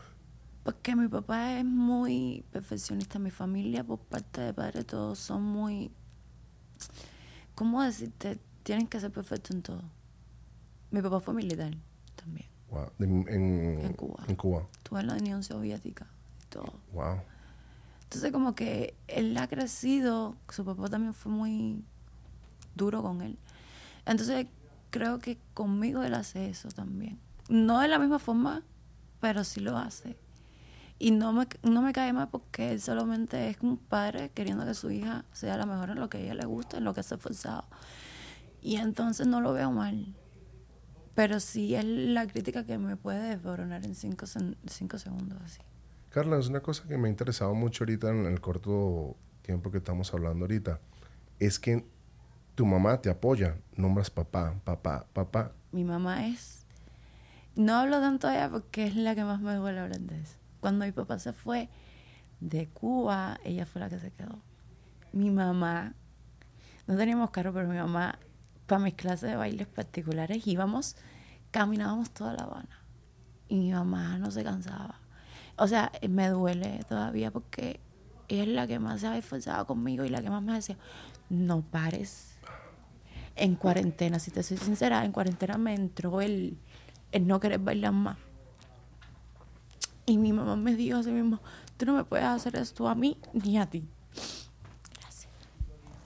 [0.63, 3.19] Porque mi papá es muy perfeccionista.
[3.19, 5.91] Mi familia, por parte de padre, todos son muy.
[7.55, 8.39] ¿Cómo decirte?
[8.63, 9.83] Tienen que ser perfectos en todo.
[10.91, 11.75] Mi papá fue militar
[12.17, 12.49] también.
[12.71, 12.91] Wow.
[12.99, 14.25] En, en- En Cuba.
[14.29, 14.69] En Cuba.
[14.77, 16.07] Estuve en la Unión Soviética
[16.43, 16.73] y todo.
[16.93, 17.21] Wow.
[18.09, 20.35] Entonces, como que él ha crecido.
[20.49, 21.85] Su papá también fue muy
[22.75, 23.39] duro con él.
[24.07, 24.47] Entonces,
[24.89, 27.19] creo que conmigo él hace eso también.
[27.51, 28.63] No de la misma forma,
[29.21, 30.17] pero sí lo hace.
[30.99, 34.73] Y no me, no me cae mal porque él solamente es un padre queriendo que
[34.73, 37.03] su hija sea la mejor en lo que a ella le gusta, en lo que
[37.03, 37.67] se ha esforzado.
[38.63, 40.15] Y entonces no lo veo mal.
[41.15, 44.25] Pero sí es la crítica que me puede desboronar en cinco,
[44.67, 45.61] cinco segundos así.
[46.11, 49.79] Carla, es una cosa que me ha interesado mucho ahorita en el corto tiempo que
[49.79, 50.81] estamos hablando ahorita.
[51.39, 51.85] Es que
[52.55, 53.57] tu mamá te apoya.
[53.77, 55.53] Nombras papá, papá, papá.
[55.71, 56.65] Mi mamá es...
[57.57, 60.37] No hablo tanto de ella porque es la que más me duele hablar de eso.
[60.61, 61.69] Cuando mi papá se fue
[62.41, 64.39] de Cuba, ella fue la que se quedó.
[65.13, 65.95] Mi mamá,
[66.87, 68.19] no teníamos carro, pero mi mamá,
[68.67, 70.97] para mis clases de bailes particulares, íbamos,
[71.51, 72.83] caminábamos toda La Habana.
[73.49, 75.01] Y mi mamá no se cansaba.
[75.59, 77.81] O sea, me duele todavía porque
[78.29, 80.77] ella es la que más se ha esforzado conmigo y la que más me decía,
[81.29, 82.37] no pares.
[83.35, 86.59] En cuarentena, si te soy sincera, en cuarentena me entró el,
[87.13, 88.17] el no querer bailar más.
[90.07, 91.41] Y mi mamá me dijo así mismo,
[91.77, 93.87] tú no me puedes hacer esto a mí ni a ti.
[95.01, 95.33] Gracias.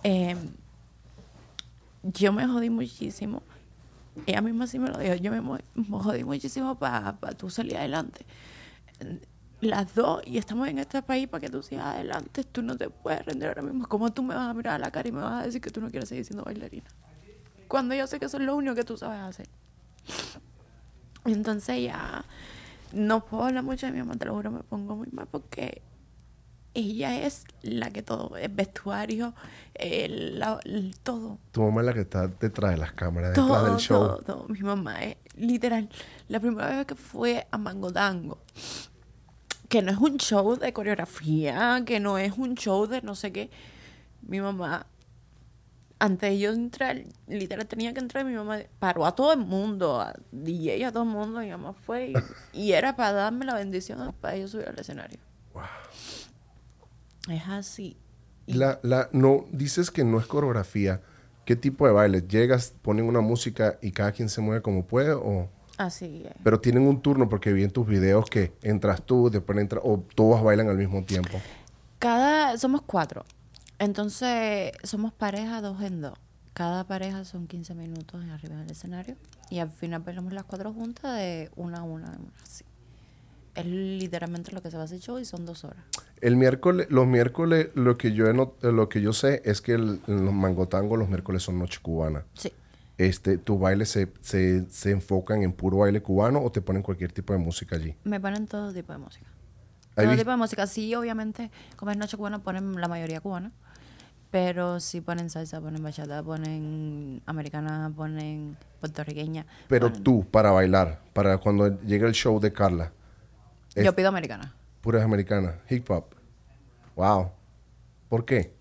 [0.02, 0.38] Em,
[2.02, 3.42] yo me jodí muchísimo.
[4.26, 5.14] Ella misma sí me lo dijo.
[5.14, 5.60] Yo me,
[5.98, 8.26] jodí muchísimo para tú salir adelante.
[9.62, 12.42] Las dos, y estamos en este país para que tú sigas adelante.
[12.42, 13.86] Tú no te puedes rendir ahora mismo.
[13.86, 15.70] ¿Cómo tú me vas a mirar a la cara y me vas a decir que
[15.70, 16.90] tú no quieres seguir siendo bailarina?
[17.68, 19.48] Cuando yo sé que eso es lo único que tú sabes hacer.
[21.24, 22.24] Entonces ya
[22.92, 25.80] no puedo hablar mucho de mi mamá, te lo juro, me pongo muy mal porque
[26.74, 29.32] ella es la que todo, el vestuario,
[29.74, 31.38] el, la- el- todo.
[31.52, 34.06] Tu mamá es la que está detrás de las cámaras, detrás Todo, del show.
[34.06, 34.48] todo, todo.
[34.48, 35.88] Mi mamá es literal.
[36.28, 38.38] La primera vez que fue a Mango Tango,
[39.72, 43.32] que no es un show de coreografía, que no es un show de no sé
[43.32, 43.48] qué.
[44.20, 44.86] Mi mamá,
[45.98, 49.98] antes de yo entrar, literal tenía que entrar, mi mamá paró a todo el mundo,
[49.98, 52.14] a DJ, a todo el mundo, mi mamá fue y,
[52.52, 55.18] y era para darme la bendición para yo subir al escenario.
[57.30, 57.96] Es así.
[58.44, 61.00] Y- La, la, no, dices que no es coreografía.
[61.46, 62.20] ¿Qué tipo de baile?
[62.28, 65.12] ¿Llegas, ponen una música y cada quien se mueve como puede?
[65.14, 65.48] O...
[65.86, 66.32] Así es.
[66.44, 69.98] Pero tienen un turno porque vi en tus videos que entras tú, después entra, o
[70.14, 71.40] todos bailan al mismo tiempo.
[71.98, 73.24] Cada, somos cuatro.
[73.78, 76.14] Entonces, somos pareja dos en dos.
[76.54, 79.16] Cada pareja son 15 minutos arriba del escenario.
[79.50, 82.18] Y al final bailamos las cuatro juntas de una a una.
[82.42, 82.64] Así.
[83.54, 85.84] Es literalmente lo que se va a hacer show y son dos horas.
[86.20, 90.32] El miércoles, los miércoles, lo que yo lo que yo sé es que el- los
[90.32, 92.24] mangotangos los miércoles son noche cubana.
[92.34, 92.52] Sí.
[93.06, 97.10] Este, ¿tus bailes se, se, se enfocan en puro baile cubano o te ponen cualquier
[97.12, 97.96] tipo de música allí?
[98.04, 99.26] Me ponen todo tipo de música.
[99.96, 100.66] ¿Has Todo tipo de música.
[100.68, 103.50] Sí, obviamente, como es noche cubana, ponen la mayoría cubana.
[104.30, 109.46] Pero sí ponen salsa, ponen bachata, ponen americana, ponen puertorriqueña.
[109.68, 112.92] Pero ponen- tú, para bailar, para cuando llega el show de Carla,
[113.74, 114.54] Yo pido americana.
[114.80, 116.04] puras americanas, hip hop.
[116.96, 117.30] Wow.
[118.08, 118.54] ¿Por qué?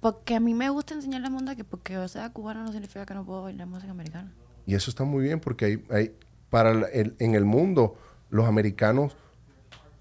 [0.00, 3.04] Porque a mí me gusta enseñarle al mundo que porque yo sea cubana no significa
[3.04, 4.32] que no puedo bailar música americana.
[4.66, 6.16] Y eso está muy bien porque hay, hay
[6.50, 7.96] para el- en el mundo
[8.30, 9.16] los americanos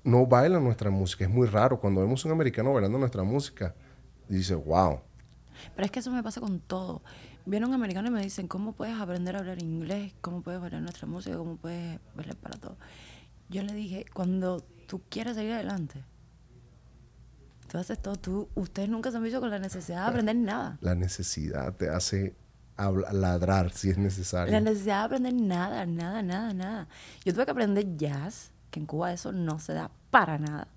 [0.03, 1.23] no bailan nuestra música.
[1.25, 3.73] Es muy raro cuando vemos un americano bailando nuestra música.
[4.29, 4.99] Dice, wow.
[5.75, 7.01] Pero es que eso me pasa con todo.
[7.45, 10.13] Viene un americano y me dicen, ¿cómo puedes aprender a hablar inglés?
[10.21, 11.38] ¿Cómo puedes bailar nuestra música?
[11.38, 12.77] ¿Cómo puedes bailar para todo?
[13.49, 16.03] Yo le dije, cuando tú quieres salir adelante,
[17.67, 18.15] tú haces todo.
[18.15, 20.77] Tú, ustedes nunca se han visto con la necesidad de aprender nada.
[20.82, 22.36] La necesidad te hace
[23.12, 24.51] ladrar si es necesario.
[24.51, 26.88] La necesidad de aprender nada, nada, nada, nada.
[27.25, 30.67] Yo tuve que aprender jazz, que en Cuba eso no se da para nada.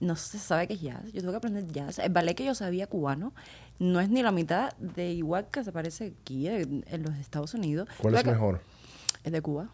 [0.00, 1.12] No se sabe qué es jazz.
[1.12, 1.98] Yo tuve que aprender jazz.
[1.98, 3.34] El ballet que yo sabía cubano
[3.78, 7.54] no es ni la mitad de igual que se parece aquí en, en los Estados
[7.54, 7.88] Unidos.
[7.98, 8.62] ¿Cuál Tuve es que- mejor?
[9.24, 9.68] Es de Cuba.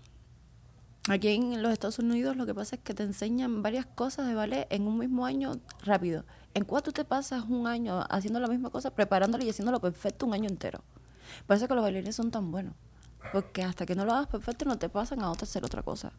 [1.09, 4.35] Aquí en los Estados Unidos lo que pasa es que te enseñan varias cosas de
[4.35, 6.25] ballet en un mismo año rápido.
[6.53, 10.27] En Cuba tú te pasas un año haciendo la misma cosa, preparándolo y haciéndolo perfecto
[10.27, 10.83] un año entero.
[11.47, 12.75] Por eso que los bailarines son tan buenos.
[13.33, 16.13] Porque hasta que no lo hagas perfecto no te pasan a otra hacer otra cosa.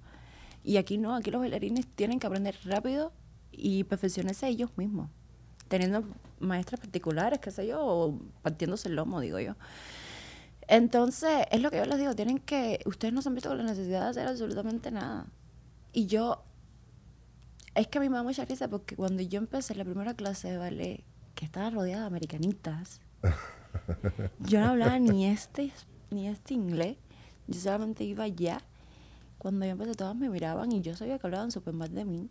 [0.63, 3.11] Y aquí no, aquí los bailarines tienen que aprender rápido
[3.51, 5.09] y perfeccionarse ellos mismos.
[5.67, 6.05] Teniendo
[6.39, 9.55] maestras particulares, qué sé yo, o partiéndose el lomo, digo yo.
[10.67, 13.57] Entonces, es lo que yo les digo, tienen que, ustedes no se han visto con
[13.57, 15.27] la necesidad de hacer absolutamente nada.
[15.93, 16.43] Y yo,
[17.73, 20.51] Es que a mí me da mucha risa porque cuando yo empecé la primera clase
[20.51, 21.03] de ballet,
[21.35, 22.99] que estaba rodeada de americanitas,
[24.39, 25.71] yo no hablaba ni este,
[26.09, 26.97] ni este inglés.
[27.47, 28.61] Yo solamente iba allá.
[29.37, 32.29] Cuando yo empecé, todas me miraban y yo sabía que hablaban súper mal de mí.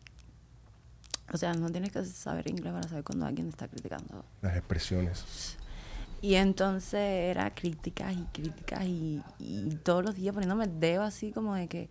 [1.32, 4.24] O sea, no tienes que saber inglés para saber cuando alguien te está criticando.
[4.42, 5.56] Las expresiones.
[6.22, 11.30] Y entonces era críticas y críticas y, y todos los días poniéndome el dedo así
[11.32, 11.88] como de que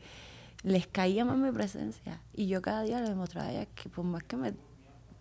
[0.64, 2.22] les caía más mi presencia.
[2.34, 4.54] Y yo cada día les demostraba a ellas que por más que me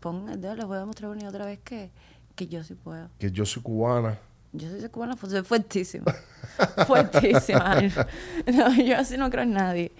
[0.01, 1.90] pongan el dedo, les voy a demostrar una y otra vez que,
[2.35, 3.11] que yo sí puedo.
[3.19, 4.19] Que yo soy cubana.
[4.53, 6.14] Yo soy cubana, soy fuertísima.
[6.87, 7.83] fuertísima.
[8.47, 9.93] No, yo así no creo en nadie.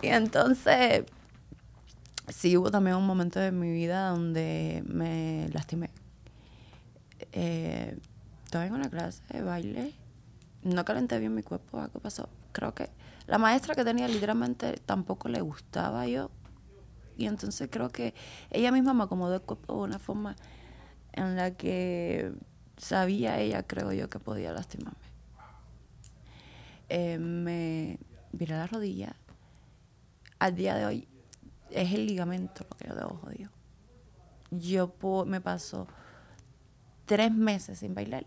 [0.00, 1.04] Y entonces,
[2.28, 5.90] sí hubo también un momento de mi vida donde me lastimé.
[7.32, 7.98] Eh,
[8.48, 9.92] estaba en una clase de baile,
[10.62, 12.30] no calenté bien mi cuerpo, algo pasó.
[12.52, 12.88] Creo que
[13.26, 16.30] la maestra que tenía literalmente tampoco le gustaba yo.
[17.18, 18.14] Y entonces creo que
[18.48, 20.34] ella misma me acomodó el cuerpo de una forma
[21.12, 22.32] en la que
[22.78, 24.96] sabía ella, creo yo, que podía lastimarme.
[26.88, 27.98] Eh, me
[28.32, 29.14] viré la rodilla.
[30.38, 31.08] Al día de hoy
[31.68, 33.50] es el ligamento lo que yo debo jodido.
[34.50, 34.94] Yo
[35.26, 35.86] me paso
[37.04, 38.24] tres meses sin bailar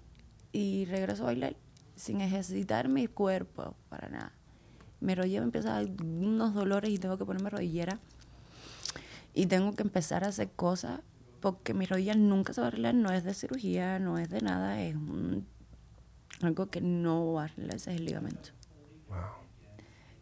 [0.51, 1.55] y regreso a bailar
[1.95, 4.31] sin ejercitar mi cuerpo para nada.
[4.99, 7.99] Mi rodilla me empieza a dar unos dolores y tengo que ponerme rodillera.
[9.33, 11.01] Y tengo que empezar a hacer cosas
[11.39, 14.41] porque mi rodilla nunca se va a arreglar, no es de cirugía, no es de
[14.41, 14.95] nada, es
[16.41, 18.49] algo que no va a arreglar, ese es el ligamento.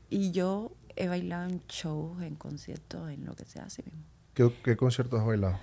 [0.09, 4.03] Y yo he bailado en shows, en conciertos, en lo que sea así mismo.
[4.33, 5.59] ¿Qué, qué conciertos has bailado?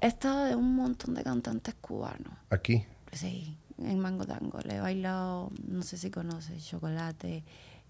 [0.00, 2.32] He estado de un montón de cantantes cubanos.
[2.50, 2.84] ¿Aquí?
[3.12, 4.58] Sí, en Mango Tango.
[4.64, 7.44] Le he bailado, no sé si conoces, Chocolate,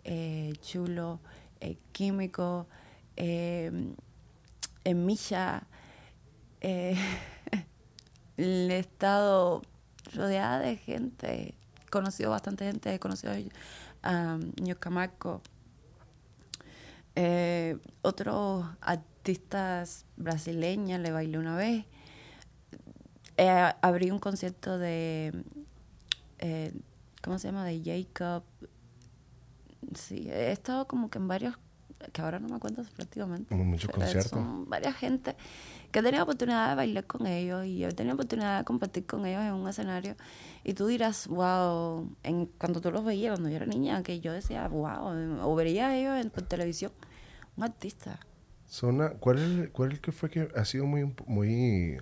[0.04, 1.20] eh, Chulo,
[1.60, 2.66] eh, Químico,
[3.16, 3.70] eh,
[4.84, 5.66] en Milla.
[6.60, 6.96] Eh,
[8.36, 9.62] he estado
[10.14, 13.32] rodeada de gente, he conocido bastante gente, he conocido
[14.02, 15.42] a um, Camarco,
[17.14, 21.84] eh, otros artistas brasileñas, le bailé una vez.
[23.82, 25.32] Abrí un concierto de,
[26.40, 26.72] eh,
[27.22, 27.64] ¿cómo se llama?
[27.64, 28.42] De Jacob.
[29.94, 31.58] Sí, he estado como que en varios,
[32.12, 33.54] que ahora no me acuerdo prácticamente.
[33.54, 34.30] Muchos conciertos.
[34.30, 35.36] Son varias gente
[35.90, 39.26] que he tenido oportunidad de bailar con ellos y he tenido oportunidad de compartir con
[39.26, 40.16] ellos en un escenario.
[40.64, 44.32] Y tú dirás, wow, en, cuando tú los veías, cuando yo era niña, que yo
[44.32, 46.92] decía, wow, o vería a ellos en, por televisión,
[47.56, 48.20] un artista.
[48.66, 51.98] Zona, ¿cuál es, ¿Cuál es el que fue que ha sido muy, muy,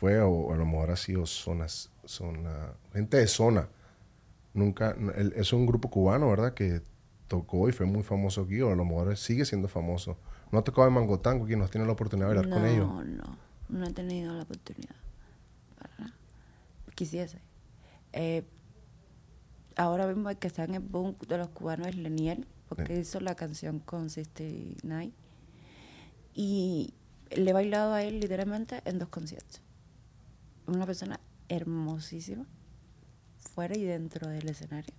[0.00, 3.68] fue o a lo mejor ha sido zonas, zona, gente de zona?
[4.54, 4.96] Nunca,
[5.36, 6.54] es un grupo cubano, ¿verdad?
[6.54, 6.80] Que
[7.28, 10.16] tocó y fue muy famoso aquí, o a lo mejor sigue siendo famoso.
[10.50, 11.44] ¿No ha tocado en Mangotango?
[11.44, 12.88] ¿Quién nos tiene la oportunidad de hablar con ellos?
[12.88, 13.36] No, no,
[13.68, 14.96] no he tenido la oportunidad.
[15.78, 16.14] Para.
[16.94, 17.38] Quisiese.
[18.14, 18.42] Eh,
[19.76, 23.20] ahora mismo el que está en el boom de los cubanos es Leniel, porque hizo
[23.20, 25.12] la canción con 69.
[26.34, 26.94] Y
[27.30, 29.60] le he bailado a él literalmente en dos conciertos.
[30.70, 32.46] Una persona hermosísima,
[33.38, 34.94] fuera y dentro del escenario.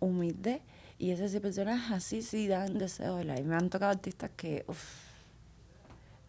[0.00, 0.62] Humilde
[0.98, 3.40] y esas personas así sí dan deseo de bailar.
[3.40, 4.66] Y me han tocado artistas que,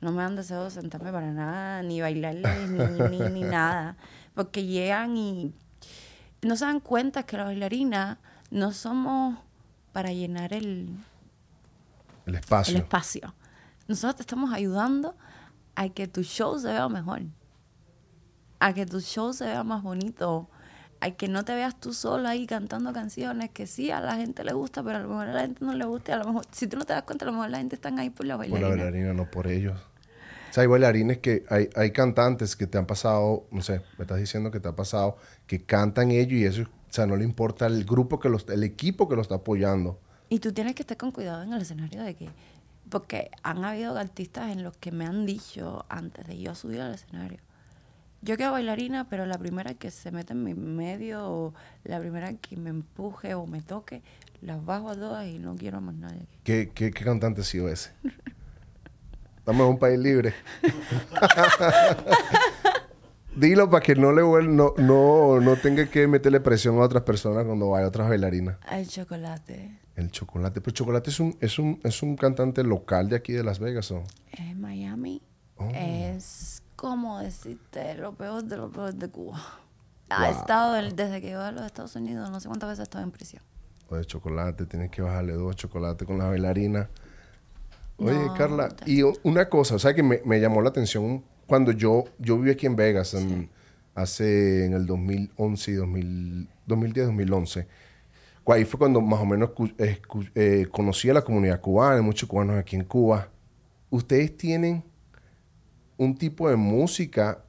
[0.01, 3.97] no me dan deseo de sentarme para nada, ni bailarles, ni, ni, nada.
[4.35, 5.53] Porque llegan y
[6.43, 8.19] no se dan cuenta que la bailarina
[8.51, 9.39] no somos
[9.93, 10.95] para llenar el,
[12.27, 12.75] el espacio.
[12.75, 13.33] El espacio.
[13.87, 15.15] Nosotros te estamos ayudando
[15.75, 17.23] a que tu show se vea mejor,
[18.59, 20.49] a que tu show se vea más bonito,
[20.99, 24.43] hay que no te veas tú sola ahí cantando canciones que sí a la gente
[24.43, 26.15] le gusta, pero a lo mejor a la gente no le gusta.
[26.15, 27.89] a lo mejor, si tú no te das cuenta, a lo mejor la gente está
[27.95, 28.67] ahí por la bailarina.
[28.67, 29.79] Por la bailarina, no por ellos.
[30.49, 34.03] O sea, hay bailarines que, hay, hay cantantes que te han pasado, no sé, me
[34.03, 37.25] estás diciendo que te ha pasado, que cantan ellos y eso, o sea, no le
[37.25, 39.99] importa el grupo que los, el equipo que lo está apoyando.
[40.29, 42.29] Y tú tienes que estar con cuidado en el escenario de que,
[42.89, 46.93] porque han habido artistas en los que me han dicho antes de yo subir al
[46.93, 47.39] escenario,
[48.27, 51.53] yo quiero bailarina, pero la primera que se mete en mi medio o
[51.85, 54.03] la primera que me empuje o me toque,
[54.41, 56.27] las bajo a todas y no quiero más nadie.
[56.43, 57.91] ¿Qué, qué, qué cantante ha sido ese?
[59.37, 60.33] Estamos en un país libre.
[63.37, 67.45] Dilo para que no le no, no, no tenga que meterle presión a otras personas
[67.45, 68.57] cuando vaya a otras bailarinas.
[68.69, 69.79] El chocolate.
[69.95, 70.59] El chocolate.
[70.59, 73.89] Pero chocolate es un, es un, es un cantante local de aquí de Las Vegas,
[73.91, 74.03] ¿o?
[74.33, 75.21] Es Miami.
[75.55, 75.69] Oh.
[75.73, 79.41] Es como decirte lo peor de lo peor de Cuba.
[80.09, 83.03] Ha estado desde que llegó a los Estados Unidos, no sé cuántas veces ha estado
[83.03, 83.43] en prisión.
[83.89, 86.89] O de chocolate, tienes que bajarle dos chocolates con la bailarina.
[87.97, 91.23] Oye, No, Carla, ta- y una cosa, o sea, que me, me llamó la atención
[91.47, 93.49] cuando yo, yo viví aquí en Vegas en-
[93.95, 97.67] hace en el 2011 y 2000 2010, 2011.
[98.43, 99.49] Cu- Ahí fue cuando más o menos
[99.79, 103.29] eh, conocí a la comunidad cubana, hay muchos cubanos aquí en Cuba.
[103.89, 104.83] Ustedes tienen
[105.97, 107.43] un tipo de música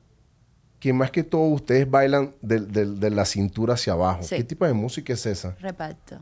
[0.81, 4.23] que más que todo ustedes bailan de, de- de la cintura hacia abajo.
[4.23, 4.37] Sí.
[4.37, 5.55] ¿Qué tipo de música es esa?
[5.61, 6.21] Reparto.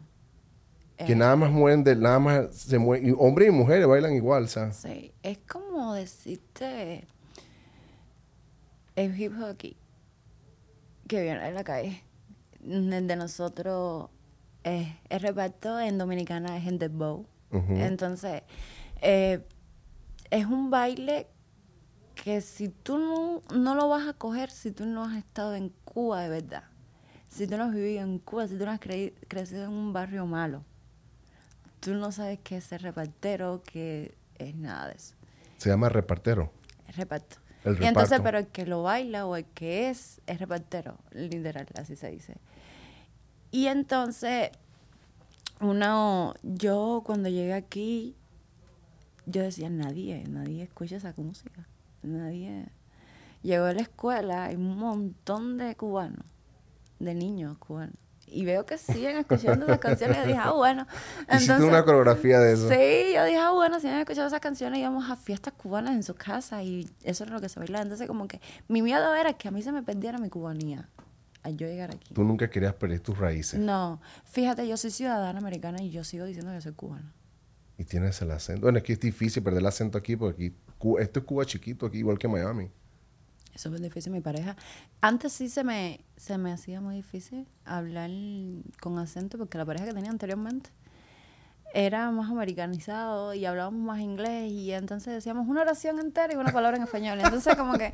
[0.96, 4.14] Que Eh, nada más mueven de, nada más se mueven, y hombres y mujeres bailan
[4.14, 4.76] igual, ¿sabes?
[4.76, 7.06] Sí, es como decirte
[8.96, 9.76] el hip hop aquí,
[11.06, 12.02] que viene de la calle.
[12.64, 14.08] El de nosotros
[14.64, 17.26] es el reparto en Dominicana es en dembow.
[17.52, 17.74] Ujú.
[17.76, 18.42] Entonces,
[19.02, 19.44] eh,
[20.30, 21.26] es un baile
[22.26, 25.68] que si tú no, no lo vas a coger, si tú no has estado en
[25.84, 26.64] Cuba de verdad,
[27.28, 29.92] si tú no has vivido en Cuba, si tú no has cre- crecido en un
[29.92, 30.64] barrio malo,
[31.78, 35.14] tú no sabes qué es ser repartero, que es nada de eso.
[35.58, 36.50] Se llama repartero.
[36.96, 37.36] Reparto.
[37.64, 38.24] El Y entonces, reparto.
[38.24, 42.38] pero el que lo baila o el que es, es repartero, literal, así se dice.
[43.52, 44.50] Y entonces,
[45.60, 48.16] uno, yo cuando llegué aquí,
[49.26, 51.68] yo decía, nadie, nadie escucha esa música.
[52.06, 52.68] Nadie.
[53.42, 56.24] Llegó a la escuela, hay un montón de cubanos,
[56.98, 57.96] de niños cubanos.
[58.28, 60.18] Y veo que siguen escuchando esas canciones.
[60.24, 60.86] Y dije, ah, bueno.
[61.32, 62.68] Hiciste una coreografía de eso.
[62.68, 66.02] Sí, yo dije, ah, bueno, si han escuchado esas canciones, íbamos a fiestas cubanas en
[66.02, 67.82] su casa y eso era lo que se bailaba.
[67.82, 70.88] Entonces, como que mi miedo era que a mí se me perdiera mi cubanía
[71.44, 72.12] al yo llegar aquí.
[72.12, 73.60] Tú nunca querías perder tus raíces.
[73.60, 77.12] No, fíjate, yo soy ciudadana americana y yo sigo diciendo que soy cubana.
[77.78, 78.62] Y tienes el acento.
[78.62, 81.44] Bueno, es que es difícil perder el acento aquí porque aquí, Cu- esto es Cuba
[81.44, 82.70] chiquito aquí, igual que Miami.
[83.54, 84.54] Eso es difícil, mi pareja.
[85.00, 88.10] Antes sí se me, se me hacía muy difícil hablar
[88.80, 90.68] con acento porque la pareja que tenía anteriormente
[91.72, 96.52] era más americanizado y hablábamos más inglés y entonces decíamos una oración entera y una
[96.52, 97.18] palabra en español.
[97.20, 97.92] Entonces como que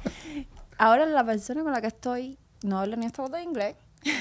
[0.79, 3.77] ahora la persona con la que estoy no habla ni esta de inglés.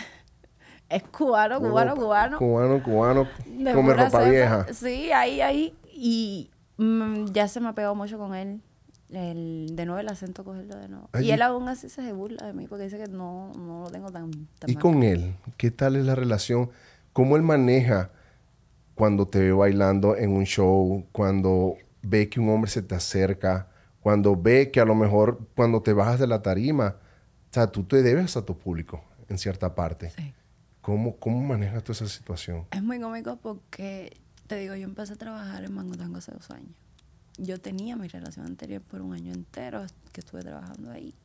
[0.89, 2.37] Es cubano, cubano, cubano.
[2.37, 3.27] Cubano, cubano.
[3.73, 4.73] Come ropa vieja.
[4.73, 5.73] Sí, ahí, ahí.
[5.93, 6.51] Y
[7.31, 8.61] ya se me ha pegado mucho con él.
[9.09, 11.09] El, de nuevo el acento cogerlo de nuevo.
[11.11, 13.91] Ay, y él aún así se burla de mí porque dice que no, no lo
[13.91, 14.81] tengo tan, tan Y mal.
[14.81, 16.69] con él, ¿qué tal es la relación?
[17.11, 18.11] ¿Cómo él maneja
[18.95, 21.05] cuando te ve bailando en un show?
[21.11, 23.67] Cuando ve que un hombre se te acerca?
[23.99, 26.95] Cuando ve que a lo mejor cuando te bajas de la tarima,
[27.49, 30.11] o sea, tú te debes a tu público en cierta parte.
[30.11, 30.33] Sí.
[30.79, 32.65] ¿Cómo, ¿Cómo manejas tú esa situación?
[32.71, 34.20] Es muy cómico porque,
[34.51, 36.75] te digo, yo empecé a trabajar en Mango Tango hace dos años.
[37.37, 41.15] Yo tenía mi relación anterior por un año entero que estuve trabajando ahí.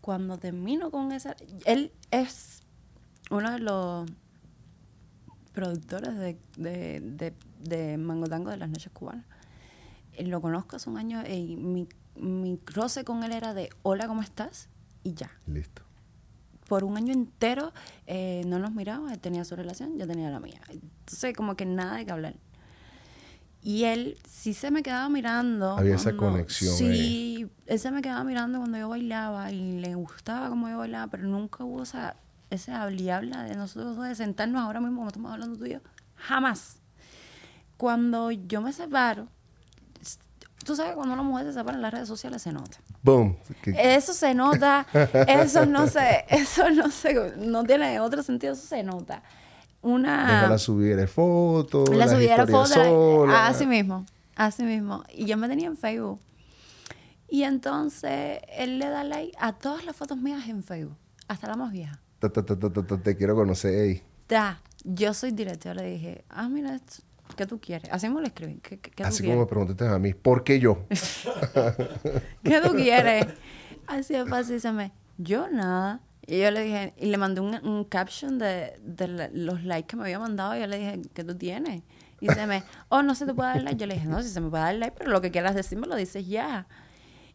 [0.00, 1.34] Cuando termino con esa...
[1.64, 2.62] Él es
[3.32, 4.08] uno de los
[5.52, 9.26] productores de, de, de, de Mango Tango de las noches cubanas.
[10.12, 14.06] Eh, Lo conozco hace un año y mi, mi roce con él era de hola,
[14.06, 14.68] ¿cómo estás?
[15.02, 15.82] Y ya Listo.
[16.70, 17.72] Por un año entero
[18.06, 20.60] eh, no nos mirábamos, él tenía su relación, yo tenía la mía.
[20.68, 22.36] Entonces, como que nada de que hablar.
[23.60, 25.76] Y él sí se me quedaba mirando.
[25.76, 30.48] Había esa conexión Sí, él se me quedaba mirando cuando yo bailaba y le gustaba
[30.48, 32.14] cómo yo bailaba, pero nunca hubo esa,
[32.50, 35.64] ese habla y habla de nosotros dos, de sentarnos ahora mismo, como estamos hablando tú
[35.66, 35.80] y yo.
[36.14, 36.78] Jamás.
[37.78, 39.26] Cuando yo me separo,
[40.70, 42.78] tú sabes que cuando una mujer se separa en las redes sociales se nota.
[43.02, 43.36] Boom.
[43.64, 44.86] Eso se nota,
[45.26, 49.24] eso no se, eso no se, no tiene otro sentido, eso se nota.
[49.82, 53.48] Una Déjala subir fotos, la las subida la historias foto, sola.
[53.48, 54.06] así mismo,
[54.36, 55.02] así mismo.
[55.12, 56.20] Y yo me tenía en Facebook.
[57.28, 60.96] Y entonces él le da like a todas las fotos mías en Facebook,
[61.26, 61.98] hasta la más vieja.
[62.20, 63.74] Te quiero conocer.
[63.74, 64.02] ey.
[64.28, 67.02] Da, yo soy directora, le dije, ah, mira, esto,
[67.36, 67.90] ¿qué tú quieres?
[67.92, 69.34] Así me lo escribí, ¿qué, qué, qué tú Así quieres?
[69.36, 70.84] como me preguntaste a mí, ¿por qué yo?
[72.42, 73.26] ¿Qué tú quieres?
[73.86, 76.00] Así de fácil se me, yo nada.
[76.26, 79.88] Y yo le dije, y le mandé un, un caption de, de la- los likes
[79.88, 80.56] que me había mandado.
[80.56, 81.82] Y yo le dije, ¿qué tú tienes?
[82.20, 83.76] Y se me, oh, no se te puede dar like.
[83.80, 85.86] Yo le dije, no, si se me puede dar like, pero lo que quieras decirme
[85.88, 86.66] lo dices ya.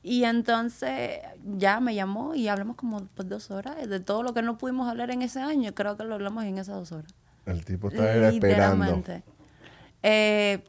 [0.01, 1.19] Y entonces
[1.57, 4.87] ya me llamó y hablamos como por dos horas de todo lo que no pudimos
[4.87, 5.73] hablar en ese año.
[5.73, 7.13] Creo que lo hablamos en esas dos horas.
[7.45, 9.01] El tipo estaba era esperando.
[10.07, 10.63] Eh,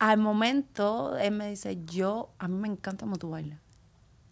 [0.00, 3.60] al momento, él me dice, yo, a mí me encanta cómo tú bailas.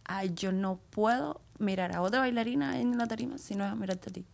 [0.04, 3.76] Ay, yo no puedo mirar a otra bailarina en la tarima si no es a
[3.76, 4.26] mirarte a ti.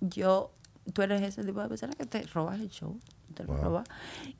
[0.00, 0.52] Yo,
[0.94, 2.96] tú eres ese tipo de persona que te robas el show,
[3.34, 3.62] te lo Wow.
[3.62, 3.88] robas.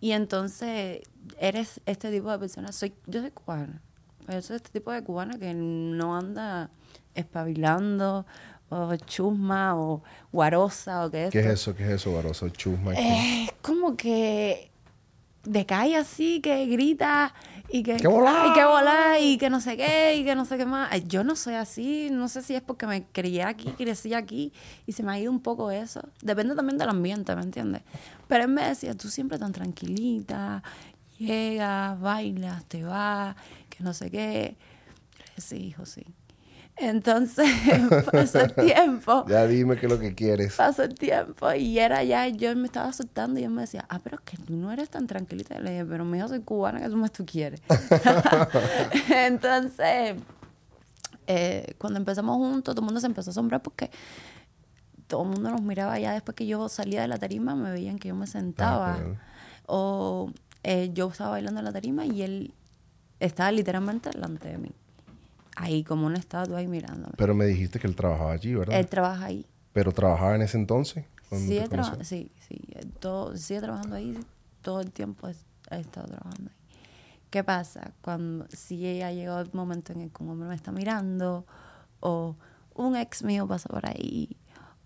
[0.00, 1.00] Y entonces,
[1.38, 2.70] eres este tipo de persona.
[2.70, 3.82] Soy, yo soy cubana.
[4.28, 6.70] Yo soy este tipo de cubana que no anda
[7.14, 8.26] espabilando,
[8.70, 10.02] o chusma, o
[10.32, 11.50] guarosa, o ¿Qué es esto.
[11.50, 11.74] eso?
[11.76, 12.48] ¿Qué es eso, Baroso?
[12.48, 12.94] Chusma.
[12.94, 13.44] ¿qué?
[13.44, 14.70] Es como que
[15.44, 17.34] de calle así, que grita
[17.68, 18.46] y que, ¡Que volá!
[18.48, 20.90] y que volá y que no sé qué y que no sé qué más.
[21.08, 24.52] Yo no soy así, no sé si es porque me crié aquí, crecí aquí
[24.86, 26.00] y se me ha ido un poco eso.
[26.22, 27.82] Depende también del ambiente, ¿me entiendes?
[28.28, 30.62] Pero él me decía, tú siempre tan tranquilita,
[31.18, 33.34] llegas, bailas, te vas,
[33.68, 34.56] que no sé qué.
[35.38, 36.04] Sí, hijo, sí.
[36.80, 37.46] Entonces
[38.12, 39.24] pasó el tiempo.
[39.28, 40.56] Ya dime qué es lo que quieres.
[40.56, 44.00] Pasó el tiempo y era ya, yo me estaba soltando y él me decía, ah,
[44.02, 45.58] pero es que tú no eres tan tranquilita.
[45.58, 47.60] Y le dije, pero mío, soy cubana, que tú más tú quieres?
[49.14, 50.16] Entonces,
[51.26, 53.90] eh, cuando empezamos juntos, todo el mundo se empezó a asombrar porque
[55.06, 57.98] todo el mundo nos miraba ya después que yo salía de la tarima, me veían
[57.98, 58.94] que yo me sentaba.
[58.94, 59.20] Ah.
[59.66, 62.54] O eh, yo estaba bailando en la tarima y él
[63.18, 64.70] estaba literalmente delante de mí.
[65.60, 67.12] Ahí, como una estatua ahí mirándome.
[67.16, 68.78] Pero me dijiste que él trabajaba allí, ¿verdad?
[68.78, 69.44] Él trabaja ahí.
[69.72, 71.04] Pero trabajaba en ese entonces.
[71.68, 72.04] conocí?
[72.04, 74.18] sí, sí, eh, todo, sigue trabajando ahí,
[74.62, 75.34] todo el tiempo he,
[75.70, 76.78] he estado trabajando ahí.
[77.28, 77.92] ¿Qué pasa?
[78.00, 81.46] Cuando si ella llegó el momento en el que un hombre me está mirando,
[82.00, 82.36] o
[82.74, 84.36] un ex mío pasa por ahí,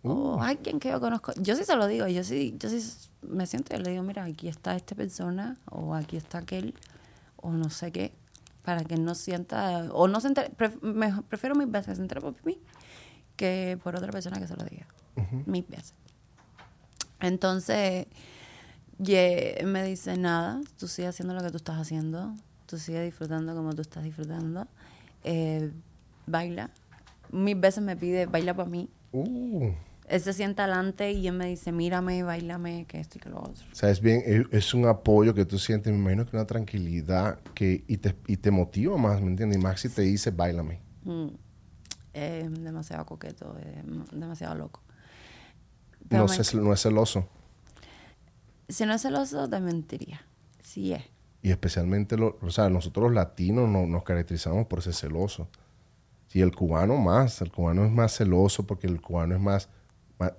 [0.02, 3.46] o alguien que yo conozco, yo sí se lo digo, yo sí, yo sí me
[3.46, 6.74] siento y le digo, mira, aquí está esta persona, o aquí está aquel,
[7.36, 8.12] o no sé qué,
[8.64, 12.02] para que no sienta, o no se entere, pref- me- prefiero mil veces que se
[12.02, 12.58] entere por mí
[13.36, 14.86] que por otra persona que se lo diga,
[15.46, 15.94] mil veces.
[17.20, 18.06] Entonces,
[18.98, 22.34] ye- me dice, nada, tú sigues haciendo lo que tú estás haciendo,
[22.66, 24.66] tú sigues disfrutando como tú estás disfrutando,
[25.24, 25.70] eh,
[26.26, 26.70] baila.
[27.30, 28.88] Mil veces me pide, baila para mí.
[29.12, 29.70] Uh,
[30.06, 33.38] Él se sienta adelante y él me dice, mírame, bailame, que esto y que lo
[33.38, 33.64] otro.
[33.72, 37.40] o sea, es bien, es, un apoyo que tú sientes, me imagino que una tranquilidad
[37.54, 39.58] que, y, te, y te motiva más, ¿me entiendes?
[39.58, 40.80] Y más si te dice, bailame.
[41.04, 41.28] Mm.
[42.12, 43.56] Demasiado coqueto,
[44.12, 44.82] demasiado loco.
[46.08, 47.26] Pero No, es, no es celoso.
[48.68, 50.20] Si no es celoso, te mentiría.
[50.62, 51.02] Sí es.
[51.42, 55.48] Y especialmente, lo, o sea, nosotros los latinos no- nos caracterizamos por ser celosos.
[56.32, 59.68] Y el cubano más, el cubano es más celoso porque el cubano es más,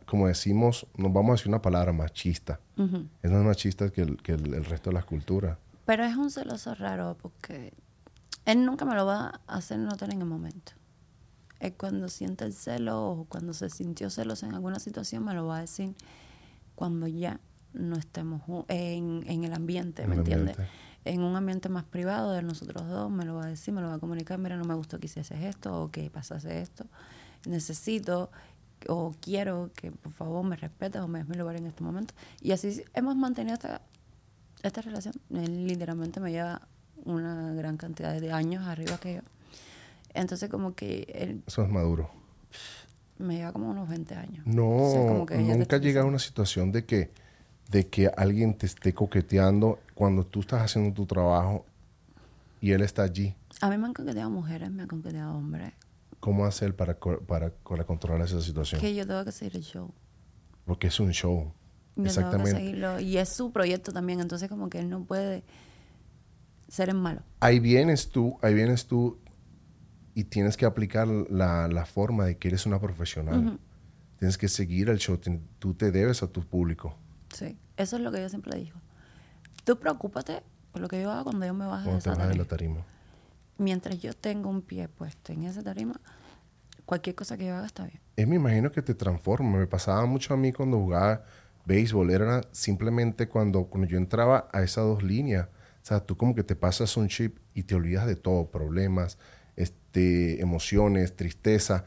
[0.06, 2.60] como decimos, nos vamos a decir una palabra machista.
[2.78, 3.06] Ujú.
[3.22, 5.58] Es más machista que el, que el, el resto de las culturas.
[5.86, 7.74] Pero es un celoso raro porque
[8.46, 10.72] él nunca me lo va a hacer notar en el momento.
[11.60, 15.46] Él cuando siente el celo o cuando se sintió celoso en alguna situación me lo
[15.48, 15.94] va a decir
[16.76, 17.40] cuando ya
[17.74, 20.58] no estemos en, en el ambiente, En ¿me el entiendes?
[20.58, 20.76] ambiente.
[21.06, 23.90] En un ambiente más privado de nosotros dos me lo va a decir, me lo
[23.90, 26.86] va a comunicar, mira, no me gustó que hicieses esto o que pasase esto.
[27.46, 28.32] Necesito
[28.88, 32.14] o quiero que por favor me respetes o me des mi lugar en este momento.
[32.42, 33.82] Y así hemos mantenido esta,
[34.64, 35.14] esta relación.
[35.32, 36.62] Él literalmente me lleva
[37.04, 39.22] una gran cantidad de años arriba que yo.
[40.14, 42.10] Entonces como que él Eso es maduro.
[43.18, 44.46] me lleva como unos 20 años.
[44.48, 47.12] No, O sea, como que nunca llega a una situación de que,
[47.70, 51.66] de que alguien te esté coqueteando cuando tú estás haciendo tu trabajo
[52.62, 53.36] y él está allí.
[53.62, 55.74] A mí me han coqueteado mujeres, me han coqueteado hombres.
[56.26, 58.82] ¿Cómo hacer para, para, para controlar esa situación?
[58.82, 59.94] Que yo tengo que seguir el show.
[60.66, 61.44] Porque es un show.
[61.44, 61.52] Yo
[61.94, 62.52] tengo que Exactamente.
[62.60, 63.00] seguirlo.
[63.00, 65.44] Y es su proyecto también, entonces como que él no puede
[66.68, 67.22] ser el malo.
[67.42, 69.20] Ahí vienes tú, ahí vienes tú
[70.16, 73.60] y tienes que aplicar la, la forma de que eres una profesional.
[74.18, 75.20] Tienes que seguir el show.
[75.60, 76.98] Tú te debes a tu público.
[77.36, 77.56] Sí.
[77.78, 78.80] Eso es lo que yo siempre digo.
[79.64, 82.18] Tú preocúpate por lo que yo hago cuando yo me baje de Cuando te esa
[82.18, 82.84] bajas de la tarima.
[83.58, 86.00] Mientras yo tenga un pie puesto en esa tarima,
[86.86, 88.00] cualquier cosa que yo haga está bien.
[88.18, 89.58] Eh, me imagino que te transforma.
[89.58, 91.24] Me pasaba mucho a mí cuando jugaba
[91.66, 92.12] béisbol.
[92.12, 95.48] Era simplemente cuando, cuando yo entraba a esas dos líneas.
[95.48, 98.50] O sea, tú como que te pasas un chip y te olvidas de todo.
[98.50, 99.18] Problemas,
[99.56, 101.86] este, emociones, tristeza.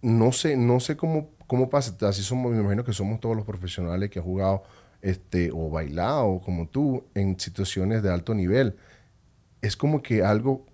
[0.00, 1.94] No sé, no sé cómo, cómo pasa.
[2.08, 4.64] Así somos, me imagino que somos todos los profesionales que han jugado
[5.00, 8.76] este, o bailado como tú en situaciones de alto nivel.
[9.62, 10.66] Es como que algo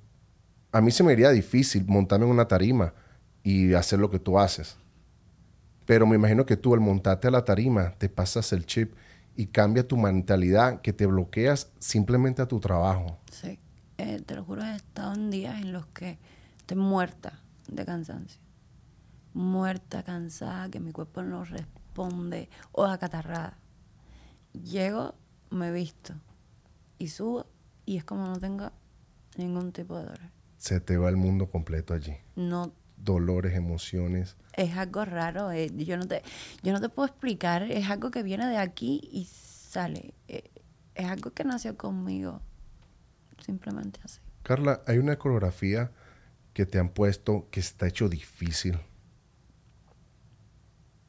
[0.73, 2.93] a mí se me haría difícil montarme en una tarima
[3.43, 4.77] y hacer lo que tú haces.
[5.87, 8.93] Pero me imagino que tú al montarte a la tarima te pasas el chip
[9.37, 13.19] y cambia tu mentalidad que te bloqueas simplemente a tu trabajo.
[13.33, 13.59] Sí.
[13.97, 16.19] Eh, te lo juro, he estado en días en los que
[16.59, 18.41] estoy muerta de cansancio.
[19.33, 23.59] Muerta, cansada, que mi cuerpo no responde o acatarrada.
[24.53, 25.15] Llego,
[25.51, 26.15] me visto
[26.99, 27.47] y subo
[27.87, 28.71] y es como no tengo
[29.39, 30.21] ningún tipo de dolor.
[30.59, 32.15] Se te va el mundo completo allí.
[32.37, 34.37] No Dolores, emociones.
[34.55, 35.53] es algo raro.
[35.53, 36.23] eh, yo, no te,
[36.65, 37.63] yo no te puedo explicar.
[37.63, 40.15] Es algo que viene de aquí y sale.
[40.27, 40.51] eh,
[40.97, 42.41] es algo que nació conmigo.
[43.47, 44.19] Simplemente así.
[44.43, 45.93] Carla, hay una coreografía
[46.55, 48.79] que te han puesto que está hecho difícil.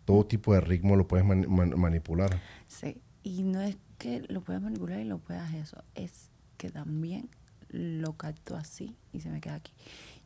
[0.06, 2.40] Todo tipo de ritmo lo puedes man- manipular.
[2.68, 3.02] Sí.
[3.24, 7.30] Y no es que lo puedas manipular y lo puedas eso, es que también
[7.70, 9.74] lo capto así y se me queda aquí.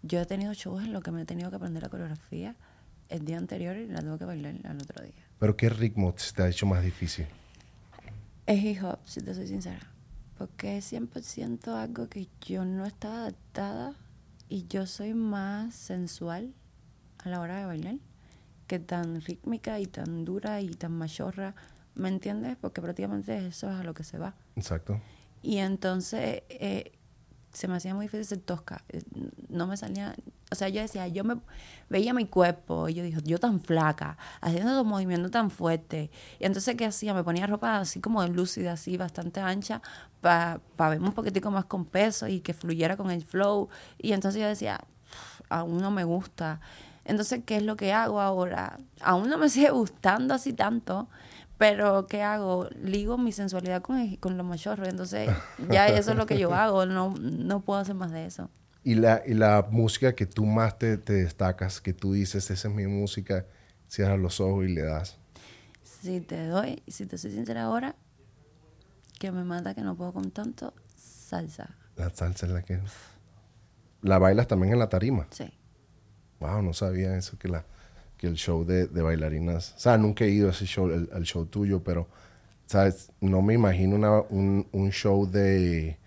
[0.01, 2.55] Yo he tenido shows en los que me he tenido que aprender la coreografía
[3.09, 5.13] el día anterior y la tengo que bailar al otro día.
[5.39, 7.27] ¿Pero qué ritmo te ha hecho más difícil?
[8.45, 9.79] Es hip hop, si te soy sincera.
[10.37, 13.93] Porque es 100% algo que yo no estaba adaptada
[14.49, 16.53] y yo soy más sensual
[17.19, 17.95] a la hora de bailar
[18.67, 21.55] que tan rítmica y tan dura y tan machorra.
[21.95, 22.57] ¿Me entiendes?
[22.59, 24.35] Porque prácticamente eso es a lo que se va.
[24.55, 24.99] Exacto.
[25.41, 26.93] Y entonces eh,
[27.53, 28.83] se me hacía muy difícil ser tosca.
[28.89, 29.01] Eh,
[29.49, 30.15] No me salía,
[30.51, 31.37] o sea, yo decía, yo me
[31.89, 36.09] veía mi cuerpo y yo dije, yo tan flaca, haciendo esos movimientos tan fuertes.
[36.39, 37.13] Y entonces, ¿qué hacía?
[37.13, 39.81] Me ponía ropa así como lúcida, así bastante ancha,
[40.21, 43.69] para verme un poquitico más con peso y que fluyera con el flow.
[43.97, 44.81] Y entonces yo decía,
[45.49, 46.59] aún no me gusta.
[47.05, 48.77] Entonces, ¿qué es lo que hago ahora?
[49.01, 51.07] Aún no me sigue gustando así tanto,
[51.57, 52.69] pero ¿qué hago?
[52.81, 54.87] Ligo mi sensualidad con, con los machorros.
[54.87, 55.29] Entonces,
[55.69, 56.85] ya eso es lo que yo hago.
[56.85, 58.49] No, no puedo hacer más de eso.
[58.83, 62.67] ¿Y la, y la música que tú más te, te destacas, que tú dices, esa
[62.67, 63.45] es mi música,
[63.87, 65.17] cierras los ojos y le das?
[65.83, 67.95] Si te doy, si te soy sincera ahora,
[69.19, 71.77] que me mata que no puedo con tanto, salsa.
[71.95, 72.81] La salsa es la que...
[74.01, 75.27] La bailas también en la tarima.
[75.29, 75.53] Sí.
[76.41, 77.65] Wow, no sabía eso, que, la,
[78.23, 79.73] que el show de, de bailarinas...
[79.75, 82.07] O sea, nunca he ido a ese show, el- al show tuyo, pero,
[82.67, 83.11] ¿sabes?
[83.19, 85.97] No me imagino una- un, un show de,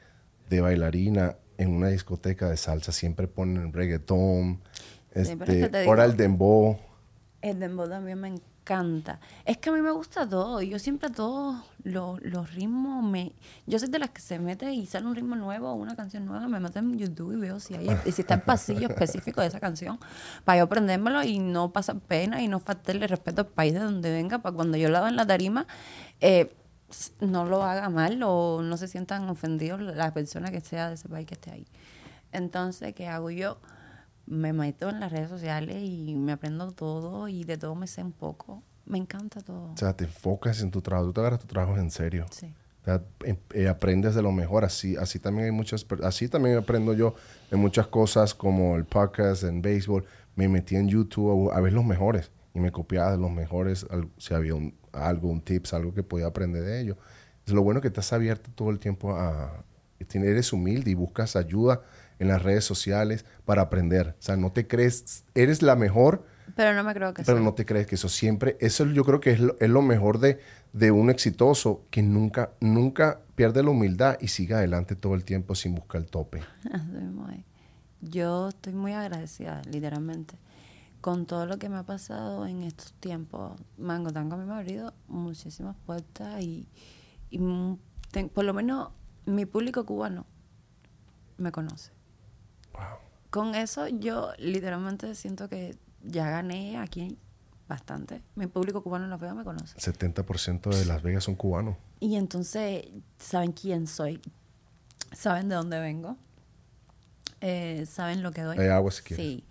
[0.49, 2.91] de bailarina en una discoteca de salsa.
[2.93, 4.61] Siempre ponen reggaetón,
[5.13, 6.79] este, ahora el dembow.
[7.43, 8.56] El dembow también me encanta.
[9.45, 10.61] Es que a mí me gusta todo.
[10.61, 13.33] Yo siempre todos los, los ritmos me...
[13.67, 16.27] Yo soy de las que se mete y sale un ritmo nuevo o una canción
[16.27, 17.89] nueva, me meto en YouTube y veo si hay...
[18.05, 19.99] Y si está el pasillo específico de esa canción,
[20.45, 24.11] para yo aprendérmelo y no pasar pena y no faltarle respeto al país de donde
[24.11, 25.67] venga, para cuando yo lo haga en la tarima,
[26.21, 26.53] eh,
[27.21, 31.09] no lo haga mal o no se sientan ofendidos las personas que sea de ese
[31.09, 31.67] país que esté ahí.
[32.33, 33.59] Entonces, ¿qué hago yo?
[34.27, 38.03] Me meto en las redes sociales y me aprendo todo y de todo me sé
[38.03, 38.63] un poco.
[38.85, 39.73] Me encanta todo.
[39.73, 41.07] O sea, te enfocas en tu trabajo.
[41.09, 42.27] Tú te agarras tu trabajo en serio.
[42.31, 42.53] Sí.
[42.83, 44.65] O sea, em- eh, aprendes de lo mejor.
[44.65, 47.15] Así, así también hay muchas, así también aprendo yo
[47.51, 50.05] en muchas cosas como el podcast, en béisbol.
[50.37, 53.87] Me metí en YouTube a, a ver los mejores y me copiaba de los mejores
[53.91, 56.97] al- si había un- algo, un tips, algo que podía aprender de ellos.
[57.45, 59.65] Es lo bueno que estás abierto todo el tiempo a,
[59.99, 61.81] eres humilde y buscas ayuda
[62.19, 64.17] en las redes sociales para aprender.
[64.19, 67.45] O sea, no te crees, eres la mejor, Pero no me creo que pero sea.
[67.45, 70.19] no te crees que eso siempre, eso yo creo que es lo, es lo mejor
[70.19, 70.39] de,
[70.73, 75.55] de un exitoso, que nunca, nunca pierde la humildad y sigue adelante todo el tiempo
[75.55, 76.41] sin buscar el tope.
[78.01, 80.37] Yo estoy muy agradecida, literalmente,
[81.01, 83.59] con todo lo que me ha pasado en estos tiempos.
[83.79, 86.69] Mango Tango me ha abrido muchísimas puertas y,
[87.31, 87.41] y
[88.13, 88.91] ten- por lo menos
[89.25, 90.27] mi público cubano
[91.39, 91.93] me conoce.
[93.37, 97.19] Con eso yo literalmente siento que ya gané aquí
[97.69, 98.23] bastante.
[98.35, 99.77] Mi público cubano en Las Vegas me conoce.
[99.77, 101.77] 70% de Las Vegas son cubanos.
[102.01, 102.87] Y entonces
[103.19, 104.23] saben quién soy,
[105.13, 106.17] saben de dónde vengo,
[107.43, 108.57] eh, saben lo que doy.
[108.57, 109.27] Hay agua si quieres.
[109.27, 109.45] Sí,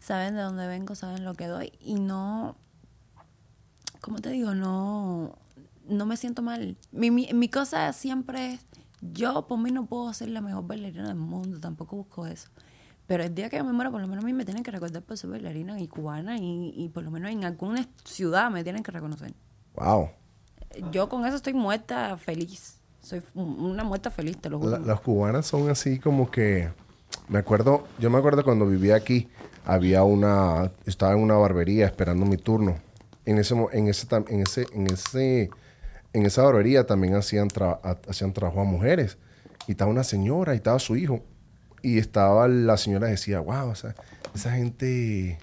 [0.00, 2.56] saben de dónde vengo, saben lo que doy y no,
[4.00, 4.54] ¿cómo te digo?
[4.54, 5.36] No,
[5.86, 6.78] no me siento mal.
[6.90, 8.60] Mi, mi, mi cosa siempre es,
[9.02, 12.48] yo por mí no puedo ser la mejor bailarina del mundo, tampoco busco eso.
[13.06, 14.70] Pero el día que yo me muera, por lo menos a mí me tienen que
[14.72, 18.62] recordar por ser bailarina y cubana y, y por lo menos en alguna ciudad me
[18.64, 19.32] tienen que reconocer
[19.76, 20.08] Wow.
[20.90, 22.78] yo con eso estoy muerta feliz.
[23.00, 24.72] Soy un- una muerta feliz, te lo juro.
[24.72, 26.68] La- las cubanas son así como que
[27.28, 29.28] me acuerdo yo me acuerdo cuando vivía aquí
[29.64, 32.76] había una estaba en una barbería esperando mi turno
[33.24, 35.50] en ese en ese en ese en ese
[36.12, 39.18] en esa barbería también hacían tra- ha- hacían trabajo a mujeres
[39.68, 41.20] y estaba una señora y estaba su hijo
[41.82, 43.94] y estaba la señora decía wow o sea,
[44.34, 45.38] esa gente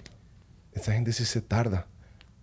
[0.72, 1.86] esa gente sí se tarda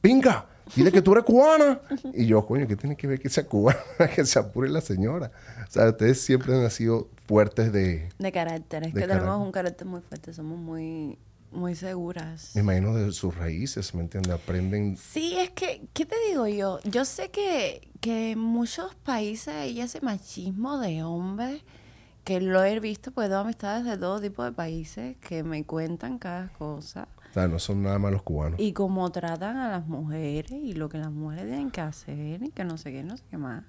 [0.02, 1.82] pinga dile que tú eres cubana
[2.14, 3.80] y yo coño qué tiene que ver que sea cubana
[4.16, 5.32] que se apure la señora
[5.68, 9.46] o sea ustedes siempre han sido fuertes de de carácter, es De que tenemos carácter.
[9.46, 11.18] un carácter muy fuerte, somos muy,
[11.52, 12.52] muy seguras.
[12.56, 16.80] me imagino de sus raíces me entiendes aprenden Sí, es que, ¿qué te digo yo?
[16.84, 21.62] Yo sé que, que en muchos países hay ese machismo de hombres
[22.24, 26.20] que lo he visto, pues tengo amistades de todo tipo de países que me cuentan
[26.20, 27.08] cada cosa.
[27.30, 30.74] o sea no son nada más los cubanos Y cómo tratan a las mujeres y
[30.74, 33.38] lo que las mujeres tienen que hacer y que no sé qué, no sé qué
[33.38, 33.64] más.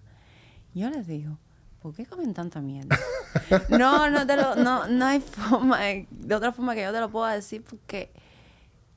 [0.75, 1.39] Yo les digo,
[1.81, 2.99] ¿por qué comen tanta mierda?
[3.71, 7.01] no, no, te lo, no, no hay forma, de, de otra forma que yo te
[7.01, 8.11] lo pueda decir porque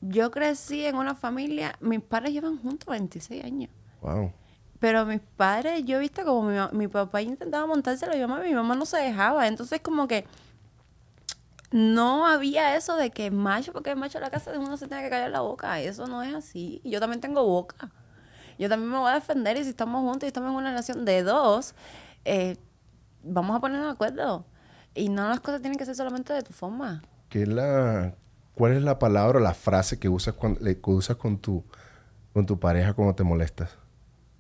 [0.02, 3.70] yo crecí en una familia, mis padres llevan juntos 26 años.
[4.02, 4.32] wow
[4.86, 8.42] Pero mis padres, yo he visto como mi, mi papá intentaba montárselo y mi mamá,
[8.42, 9.48] mi mamá no se dejaba.
[9.48, 10.28] Entonces como que
[11.72, 15.02] no había eso de que macho, porque el macho la casa de uno se tiene
[15.02, 15.80] que callar la boca.
[15.80, 16.82] Eso no es así.
[16.84, 17.90] Yo también tengo boca.
[18.60, 21.04] Yo también me voy a defender y si estamos juntos y estamos en una relación
[21.04, 21.74] de dos,
[22.24, 22.56] eh,
[23.24, 24.46] vamos a ponernos de acuerdo.
[24.94, 27.02] Y no las cosas tienen que ser solamente de tu forma.
[27.30, 28.14] ¿Qué es la,
[28.54, 31.64] ¿Cuál es la palabra o la frase que usas, cuando, que usas con, tu,
[32.34, 33.80] con tu pareja cuando te molestas?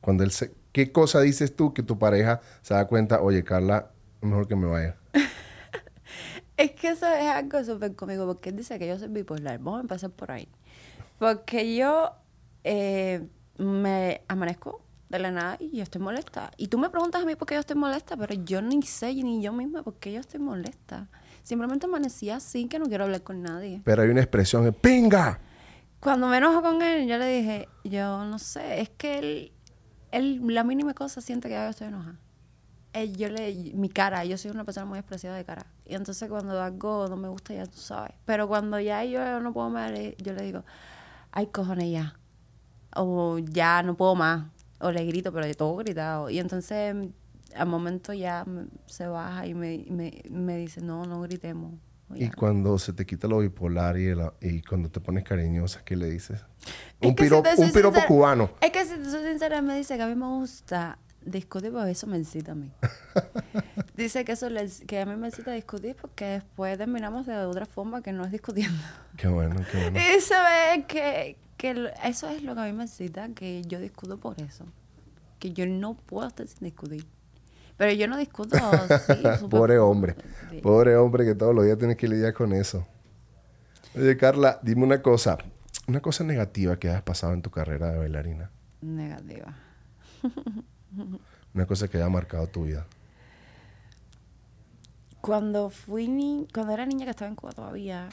[0.05, 3.91] Cuando él se, ¿Qué cosa dices tú que tu pareja se da cuenta, oye, Carla,
[4.21, 4.97] mejor que me vaya?
[6.57, 9.57] Es que eso es algo súper cómico, porque él dice que yo soy bipolar.
[9.57, 10.47] Vamos a empezar por ahí.
[11.17, 12.11] Porque yo
[12.63, 13.25] eh,
[13.57, 16.51] me amanezco de la nada y yo estoy molesta.
[16.55, 19.13] Y tú me preguntas a mí por qué yo estoy molesta, pero yo ni sé
[19.15, 21.09] ni yo misma por qué yo estoy molesta.
[21.41, 23.81] Simplemente amanecí así que no quiero hablar con nadie.
[23.83, 25.39] Pero hay una expresión, ¡pinga!
[26.01, 29.51] Cuando me enojo con él, yo le dije, yo no sé, es que él,
[30.15, 32.17] él la mínima cosa siente que yo estoy enojada.
[32.93, 35.65] Él, yo le, mi cara, yo soy una persona muy expresiva de cara.
[35.85, 38.13] Y entonces cuando algo no me gusta, ya tú sabes.
[38.25, 40.63] Pero cuando ya yo no puedo más, yo le digo,
[41.31, 42.17] ay, cojones, ya.
[42.95, 44.45] O ya no puedo más.
[44.79, 46.29] O le grito, pero yo todo gritado.
[46.29, 46.95] Y entonces
[47.53, 48.45] al momento ya
[48.85, 51.73] se baja y me, me, me dice, no, no gritemos.
[52.09, 55.83] O Y cuando se te quita lo bipolar y, el- y cuando te pones cariñosa,
[55.83, 56.39] ¿qué le dices?
[57.01, 58.51] Es Un, si piropo, te soy un piropo sincera- cubano.
[58.61, 61.89] Es que si te soy sincera, me dice que a mí me gusta discutir, porque
[61.91, 62.71] eso me excita a mí.
[63.97, 67.65] dice que eso le- que a mí me excita discutir porque después terminamos de otra
[67.65, 68.77] forma que no es discutiendo.
[69.17, 69.97] Qué bueno, qué bueno.
[69.99, 73.79] Y se ve que, que eso es lo que a mí me excita, que yo
[73.79, 74.65] discuto por eso.
[75.39, 77.05] Que yo no puedo estar sin discutir.
[77.77, 80.15] Pero yo no discuto súper- Pobre hombre.
[80.49, 80.59] Sí.
[80.61, 82.87] Pobre hombre que todos los días tienes que lidiar con eso.
[83.95, 85.37] Oye, Carla, dime una cosa.
[85.87, 88.49] Una cosa negativa que hayas pasado en tu carrera de bailarina.
[88.81, 89.55] Negativa.
[91.53, 92.85] Una cosa que haya marcado tu vida.
[95.21, 98.09] Cuando fui ni cuando era niña que estaba en Cuba todavía,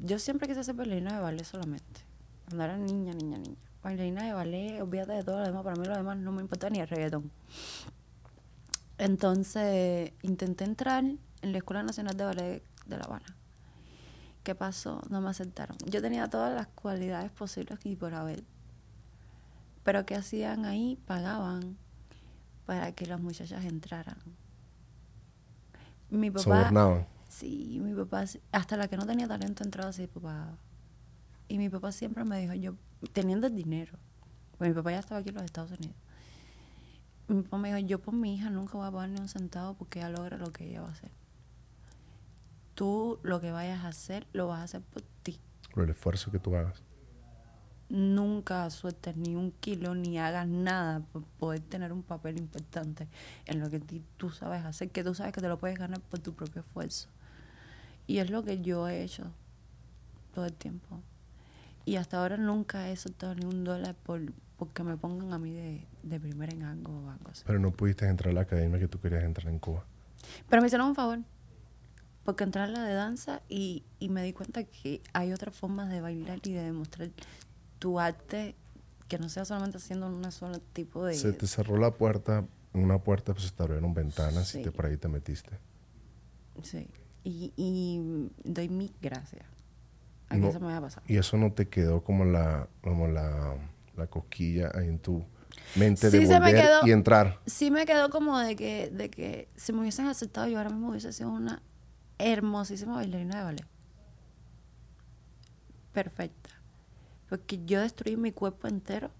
[0.00, 2.00] yo siempre quise ser bailarina de ballet solamente.
[2.46, 3.56] Cuando era niña, niña, niña.
[3.82, 6.68] Bailarina de ballet, olvídate de todo lo demás, para mí lo demás no me importa
[6.70, 7.30] ni el reggaetón.
[9.02, 11.18] Entonces, intenté entrar en
[11.52, 13.36] la Escuela Nacional de Ballet de La Habana.
[14.44, 15.02] ¿Qué pasó?
[15.10, 15.76] No me aceptaron.
[15.86, 18.44] Yo tenía todas las cualidades posibles y por haber.
[19.82, 21.00] Pero ¿qué hacían ahí?
[21.04, 21.76] Pagaban
[22.64, 24.18] para que las muchachas entraran.
[26.08, 26.42] Mi papá...
[26.44, 27.06] Sobornaban.
[27.28, 30.56] Sí, mi papá, sí- hasta la que no tenía talento entraba así, papá.
[31.48, 32.74] Y mi papá siempre me dijo, yo,
[33.12, 33.98] teniendo el dinero,
[34.58, 35.96] pues mi papá ya estaba aquí en los Estados Unidos.
[37.32, 39.74] Mi papá me dijo, yo por mi hija nunca voy a pagar ni un centavo
[39.74, 41.10] porque ella logra lo que ella va a hacer.
[42.74, 45.38] Tú lo que vayas a hacer, lo vas a hacer por ti.
[45.74, 46.82] Por el esfuerzo que tú hagas.
[47.88, 53.06] Nunca sueltes ni un kilo ni hagas nada por poder tener un papel importante
[53.44, 56.00] en lo que ti- tú sabes hacer, que tú sabes que te lo puedes ganar
[56.00, 57.08] por tu propio esfuerzo.
[58.06, 59.30] Y es lo que yo he hecho
[60.34, 61.00] todo el tiempo.
[61.84, 64.22] Y hasta ahora nunca he soltado ni un dólar por
[64.62, 67.42] porque me pongan a mí de, de primera en algo o algo así.
[67.44, 69.84] Pero no pudiste entrar a la academia que tú querías entrar en Cuba.
[70.48, 71.18] Pero me hicieron un favor.
[72.22, 75.88] Porque entré a la de danza y, y me di cuenta que hay otras formas
[75.90, 77.10] de bailar y de demostrar
[77.80, 78.54] tu arte
[79.08, 81.14] que no sea solamente haciendo un solo tipo de...
[81.14, 84.62] Se te cerró la puerta, una puerta, pues se te abrieron ventanas y Sí.
[84.62, 85.58] te, por ahí te metiste.
[86.62, 86.86] Sí.
[87.24, 89.42] Y, y doy mil gracias
[90.28, 90.50] a que No.
[90.50, 91.04] eso me haya pasado.
[91.08, 93.56] Y eso no te quedó como la, como la,
[93.96, 95.24] la cosquilla ahí en tu
[95.76, 96.86] mente de Sí, volver quedó.
[96.86, 97.40] y entrar.
[97.46, 100.90] Sí me quedó como de que, de que si me hubiesen aceptado yo ahora mismo
[100.90, 101.62] hubiese sido una
[102.18, 103.66] hermosísima bailarina de ballet.
[105.92, 106.50] Perfecta.
[107.28, 109.10] Porque yo destruí mi cuerpo entero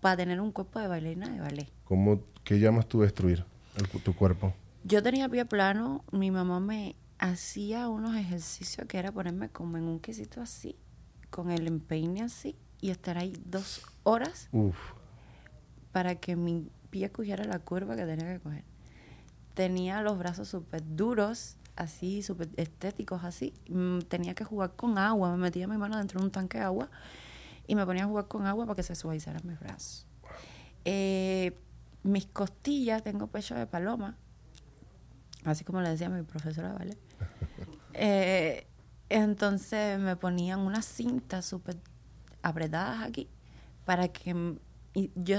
[0.00, 1.68] para tener un cuerpo de bailarina de ballet.
[1.84, 3.44] ¿Cómo, ¿Qué llamas tú destruir
[3.76, 4.54] el tu cuerpo?
[4.84, 9.84] Yo tenía pie plano, mi mamá me hacía unos ejercicios que era ponerme como en
[9.84, 10.76] un quesito así,
[11.30, 14.76] con el empeine así, y estar ahí dos horas Uf,
[15.92, 18.64] para que mi pie cogiera la curva que tenía que coger.
[19.54, 23.54] Tenía los brazos súper duros, así, súper estéticos, así.
[23.68, 25.30] Mm, Tenía que jugar con agua.
[25.30, 26.90] Me metía mi mano dentro de un tanque de agua
[27.66, 30.06] y me ponía a jugar con agua para que se suavizaran mis brazos.
[30.84, 31.56] Eh,
[32.02, 34.16] mis costillas, tengo pecho de paloma,
[35.44, 36.96] así como le decía mi profesora, ¿vale?
[37.98, 38.66] Eh,
[39.08, 41.78] entonces me ponían unas cintas súper
[42.46, 43.28] apretadas aquí
[43.84, 44.58] para que
[45.14, 45.38] yo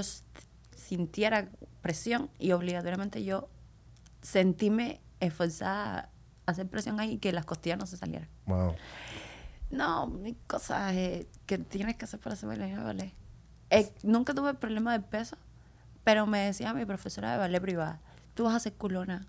[0.76, 1.48] sintiera
[1.80, 3.48] presión y obligatoriamente yo
[4.22, 6.10] sentíme esforzada
[6.46, 8.28] a hacer presión ahí y que las costillas no se salieran.
[8.46, 8.74] wow.
[9.70, 13.12] No, mi cosas eh, que tienes que hacer para de ballet.
[13.68, 15.36] Eh, nunca tuve problema de peso
[16.04, 18.00] Pero me decía mi profesora de ballet privada,
[18.32, 19.26] tú vas a ser culona.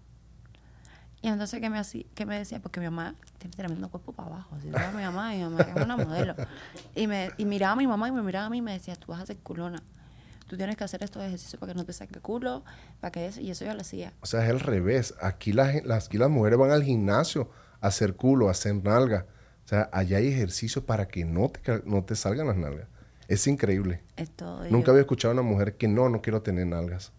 [1.21, 2.59] Y entonces, ¿qué me, hacía, qué me decía?
[2.61, 4.55] Porque mi mamá tiene tremendo cuerpo para abajo.
[4.65, 6.35] Era mi mamá, mi mamá es una modelo.
[6.95, 8.95] Y, me, y miraba a mi mamá y me miraba a mí y me decía,
[8.95, 9.83] tú vas a ser culona.
[10.47, 12.63] Tú tienes que hacer estos ejercicios para que no te saque culo,
[13.01, 13.41] para que eso.
[13.41, 14.13] Y eso yo lo hacía.
[14.21, 15.13] O sea, es el revés.
[15.21, 17.51] Aquí las, las, aquí las mujeres van al gimnasio
[17.81, 19.25] a hacer culo, a hacer nalga.
[19.65, 22.87] O sea, allá hay ejercicios para que no te, no te salgan las nalgas.
[23.27, 24.01] Es increíble.
[24.15, 24.63] Es todo.
[24.69, 27.11] Nunca yo, había escuchado a una mujer que no, no quiero tener nalgas.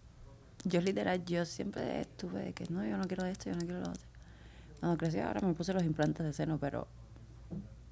[0.63, 3.79] Yo literal, yo siempre estuve de que no, yo no quiero esto, yo no quiero
[3.81, 4.03] lo otro.
[4.79, 6.87] Cuando crecí ahora me puse los implantes de seno, pero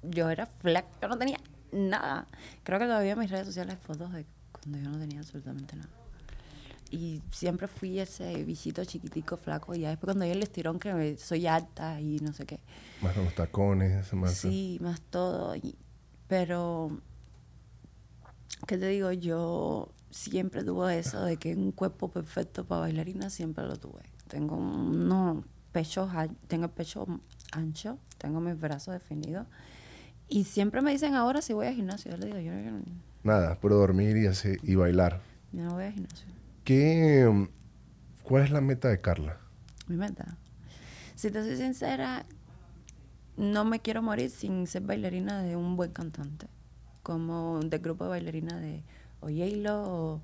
[0.02, 1.38] yo era flaca, yo no tenía
[1.72, 2.26] nada.
[2.64, 5.76] Creo que todavía en mis redes sociales hay fotos de cuando yo no tenía absolutamente
[5.76, 5.88] nada.
[6.90, 10.92] Y siempre fui ese bichito chiquitico, flaco, y ya después cuando hay el estirón que
[10.92, 12.58] me- soy alta y no sé qué.
[13.00, 14.32] Más los tacones, más...
[14.34, 15.54] Sí, más todo.
[15.54, 15.76] y-
[16.26, 17.00] pero,
[18.66, 19.12] ¿qué te digo?
[19.12, 24.02] Yo siempre tuve eso de que un cuerpo perfecto para bailarina siempre lo tuve.
[24.28, 26.10] Tengo unos pechos,
[26.48, 27.06] tengo el pecho
[27.52, 29.46] ancho, tengo mis brazos definidos.
[30.28, 32.10] Y siempre me dicen ahora si voy al gimnasio.
[32.12, 32.82] Yo le digo, yo, yo no-
[33.22, 35.20] Nada, pero dormir y, hacer, y bailar.
[35.52, 36.26] yo no voy al gimnasio.
[36.64, 37.48] ¿Qué,
[38.22, 39.38] ¿Cuál es la meta de Carla?
[39.88, 40.36] Mi meta.
[41.16, 42.24] Si te soy sincera,
[43.36, 46.46] no me quiero morir sin ser bailarina de un buen cantante.
[47.02, 48.84] Como del grupo de bailarina de
[49.20, 50.22] o J-Lo o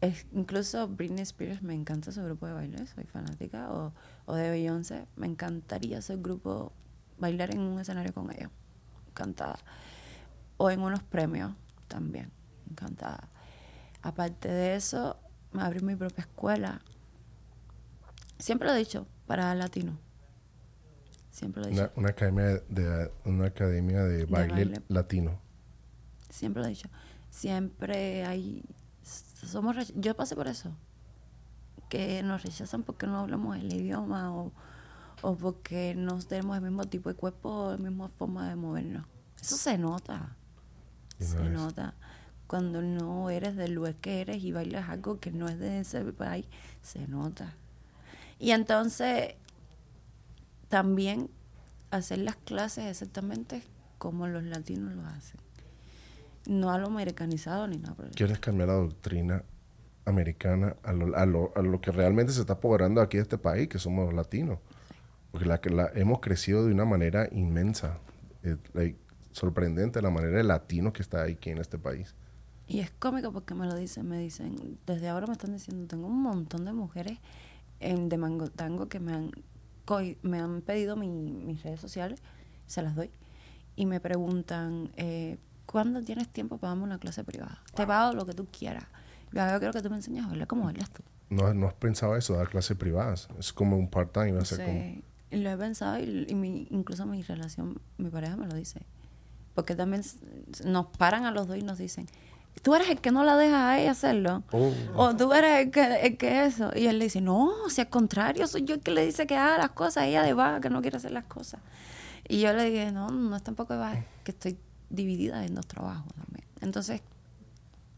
[0.00, 3.72] es- incluso Britney Spears me encanta su grupo de baile, soy fanática.
[3.72, 3.92] O,
[4.26, 6.72] o de Beyoncé, me encantaría ser grupo,
[7.18, 8.50] bailar en un escenario con ellos.
[9.08, 9.56] Encantada.
[10.58, 11.52] O en unos premios
[11.88, 12.30] también.
[12.70, 13.28] Encantada.
[14.02, 15.16] Aparte de eso,
[15.52, 16.80] me abrí mi propia escuela.
[18.38, 19.98] Siempre lo he dicho, para latino.
[21.30, 21.82] Siempre lo he dicho.
[21.82, 24.82] Una, una academia de, de- una academia de baile, baile.
[24.88, 25.40] latino.
[26.28, 26.88] Siempre lo he dicho.
[27.36, 28.64] Siempre hay.
[29.02, 30.74] Somos Yo pasé por eso.
[31.90, 34.52] Que nos rechazan porque no hablamos el idioma o,
[35.20, 39.06] o porque no tenemos el mismo tipo de cuerpo o la misma forma de movernos.
[39.38, 40.34] Eso se nota.
[41.18, 41.50] No Se es.
[41.50, 41.94] nota.
[42.46, 46.02] Cuando no eres del lugar que eres y bailas algo que no es de ese
[46.12, 46.46] país,
[46.80, 47.54] se nota.
[48.38, 49.34] Y entonces,
[50.68, 51.28] también
[51.90, 53.62] hacer las clases exactamente
[53.98, 55.45] como los latinos lo hacen.
[56.48, 59.42] No a lo americanizado ni nada por ¿Quieres cambiar la doctrina
[60.04, 63.38] americana a lo, a lo, a lo que realmente se está apoderando aquí de este
[63.38, 64.58] país, que somos los latinos?
[65.32, 67.98] Porque la, que la, hemos crecido de una manera inmensa,
[68.42, 68.98] eh, like,
[69.32, 72.14] sorprendente la manera de latino que está aquí en este país.
[72.68, 76.06] Y es cómico porque me lo dicen, me dicen, desde ahora me están diciendo, tengo
[76.06, 77.18] un montón de mujeres
[77.80, 79.30] en, de Mango Tango que me han,
[80.22, 82.22] me han pedido mi- mis redes sociales,
[82.66, 83.10] se las doy,
[83.76, 85.36] y me preguntan, eh,
[85.66, 87.62] ¿cuándo tienes tiempo para darme una clase privada?
[87.74, 88.84] Te pago lo que tú quieras.
[89.32, 91.02] Yo, yo quiero que tú me enseñes a bailar como bailas tú.
[91.28, 93.28] No, no has pensado eso, dar clases privadas.
[93.38, 94.32] Es como un part-time.
[94.32, 98.46] como- Sí, y lo he pensado y, y mi- incluso mi relación, mi pareja me
[98.46, 98.80] lo dice.
[99.54, 100.02] Porque también
[100.64, 102.06] nos paran a los dos y nos dicen,
[102.62, 104.44] tú eres el que no la deja a ella hacerlo.
[104.52, 104.72] Oh.
[104.94, 106.70] O tú eres el que, el que eso.
[106.76, 109.36] Y él le dice, no, si al contrario, soy yo el que le dice que
[109.36, 111.60] haga las cosas, ella de vaga, que no quiere hacer las cosas.
[112.28, 114.58] Y yo le dije, no, no es tampoco de vaga, que estoy
[114.90, 116.46] dividida en dos trabajos también.
[116.60, 117.02] Entonces,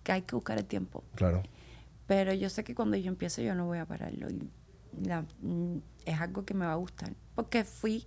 [0.02, 1.04] que hay que buscar el tiempo.
[1.14, 1.42] Claro.
[2.06, 4.28] Pero yo sé que cuando yo empiece yo no voy a pararlo.
[5.02, 5.76] La- mm,
[6.06, 7.12] es algo que me va a gustar.
[7.34, 8.04] Porque fui,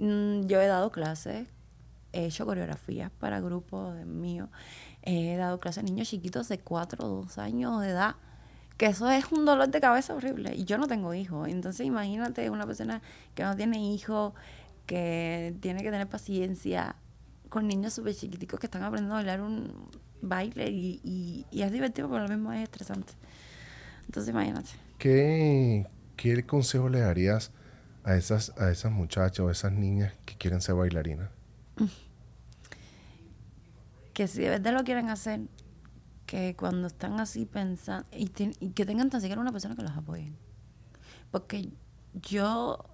[0.00, 1.46] mm, yo he dado clases,
[2.12, 4.48] he hecho coreografías para grupos míos,
[5.02, 8.16] he dado clases a niños chiquitos de 4 o 2 años de edad.
[8.76, 10.54] Que eso es un dolor de cabeza horrible.
[10.54, 11.48] Y yo no tengo hijos.
[11.48, 13.00] Entonces imagínate una persona
[13.34, 14.34] que no tiene hijos,
[14.84, 16.96] que tiene que tener paciencia
[17.56, 19.88] con niños súper chiquiticos que están aprendiendo a bailar un
[20.20, 23.14] baile y, y, y es divertido, pero lo mismo es estresante.
[24.06, 24.70] Entonces imagínate.
[24.98, 25.86] ¿Qué,
[26.16, 27.50] ¿Qué consejo le darías
[28.04, 31.30] a esas, a esas muchachas o a esas niñas que quieren ser bailarinas?
[34.12, 35.40] que si de verdad lo quieren hacer,
[36.26, 39.82] que cuando están así pensando, y, ten- y que tengan tan siquiera una persona que
[39.82, 40.32] los apoye.
[41.30, 41.70] Porque
[42.14, 42.84] yo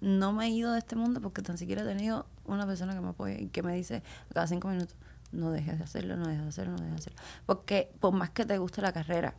[0.00, 3.00] no me he ido de este mundo porque tan siquiera he tenido una persona que
[3.00, 4.96] me apoye y que me dice a cada cinco minutos,
[5.32, 7.20] no dejes de hacerlo, no dejes de hacerlo, no dejes de hacerlo.
[7.46, 9.34] Porque por más que te guste la carrera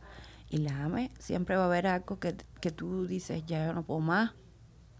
[0.48, 3.82] y la ames, siempre va a haber algo que, que tú dices, ya yo no
[3.84, 4.32] puedo más,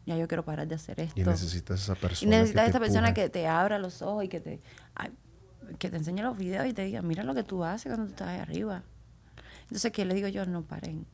[0.07, 1.21] ya yo quiero parar de hacer esto.
[1.21, 2.31] Y necesitas esa Y persona.
[2.31, 3.25] necesitas que te esta persona empuje.
[3.25, 4.61] que te abra los ojos y que te,
[4.95, 5.11] ay,
[5.79, 8.13] que te enseñe los videos y te diga, mira lo que tú haces cuando tú
[8.13, 8.83] estás ahí arriba.
[9.63, 10.45] Entonces, ¿qué le digo yo?
[10.45, 11.07] No paren.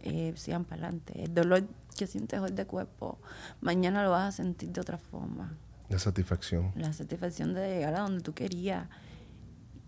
[0.00, 1.24] Eh, sigan para adelante.
[1.24, 3.18] El dolor que sientes hoy de cuerpo,
[3.60, 5.56] mañana lo vas a sentir de otra forma.
[5.88, 6.72] La satisfacción.
[6.76, 8.88] La satisfacción de llegar a donde tú querías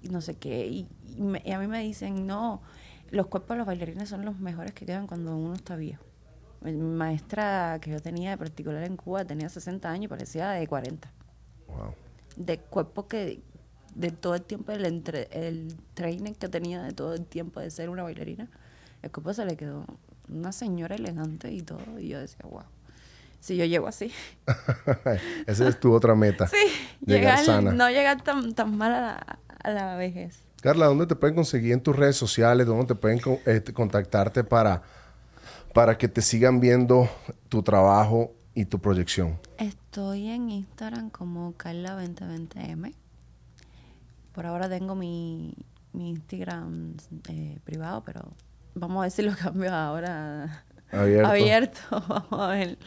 [0.03, 0.67] y no sé qué.
[0.67, 2.63] Y, y me- y a mí me dicen, no,
[3.11, 6.05] los cuerpos de los bailarines son los mejores que quedan cuando uno está viejo.
[6.63, 10.67] Mi maestra que yo tenía de particular en Cuba tenía 60 años y parecía de
[10.67, 11.11] 40.
[11.69, 11.95] Wow.
[12.37, 13.43] De cuerpo que,
[13.95, 17.71] de todo el tiempo, el, entre, el training que tenía de todo el tiempo de
[17.71, 18.49] ser una bailarina,
[19.03, 19.85] el cuerpo se le quedó
[20.29, 21.99] una señora elegante y todo.
[21.99, 22.63] Y yo decía, wow,
[23.41, 24.13] si yo llego así.
[25.47, 26.47] Esa es tu otra meta.
[26.47, 26.57] Sí,
[27.05, 27.73] Llegar llegar, sana.
[27.73, 30.43] no llegar tan, tan mal a la, a la vejez.
[30.63, 32.67] Carla, ¿dónde te pueden conseguir en tus redes sociales?
[32.67, 34.83] ¿Dónde te pueden co- eh, contactarte para,
[35.73, 37.09] para que te sigan viendo
[37.49, 39.39] tu trabajo y tu proyección?
[39.57, 42.95] Estoy en Instagram como Carla2020M.
[44.33, 45.55] Por ahora tengo mi,
[45.93, 46.95] mi Instagram
[47.29, 48.21] eh, privado, pero
[48.75, 51.29] vamos a ver si lo cambio ahora Abierto.
[51.29, 51.81] abierto.
[52.09, 52.79] Vamos a ver.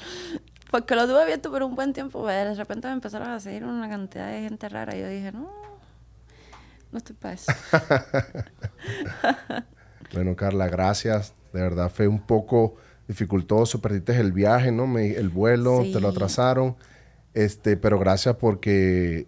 [0.72, 3.88] Porque lo tuve abierto por un buen tiempo, de repente me empezaron a seguir una
[3.90, 5.50] cantidad de gente rara y yo dije, no,
[6.92, 7.52] no estoy para eso.
[10.14, 11.34] Bueno, Carla, gracias.
[11.54, 12.76] De verdad fue un poco
[13.08, 13.82] dificultoso.
[13.82, 14.86] Perdiste el viaje, ¿no?
[14.88, 16.76] Me- el vuelo, te lo atrasaron.
[17.34, 19.28] Este, pero gracias porque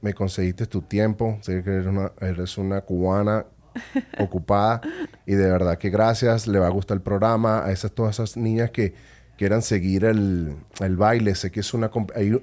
[0.00, 1.38] me conseguiste tu tiempo.
[1.42, 3.44] Sé que eres una, eres una cubana
[4.18, 4.80] ocupada.
[5.26, 7.64] Y de verdad que gracias, le va a gustar el programa.
[7.64, 8.94] A esas, todas esas niñas que
[9.36, 11.34] quieran seguir el, el baile.
[11.34, 11.90] Sé que es, una,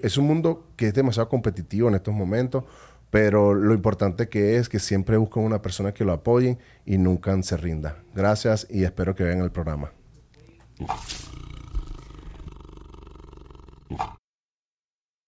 [0.02, 2.64] es un mundo que es demasiado competitivo en estos momentos,
[3.10, 7.40] pero lo importante que es que siempre busquen una persona que lo apoyen y nunca
[7.44, 7.98] se rinda.
[8.16, 9.92] Gracias y espero que vean el programa.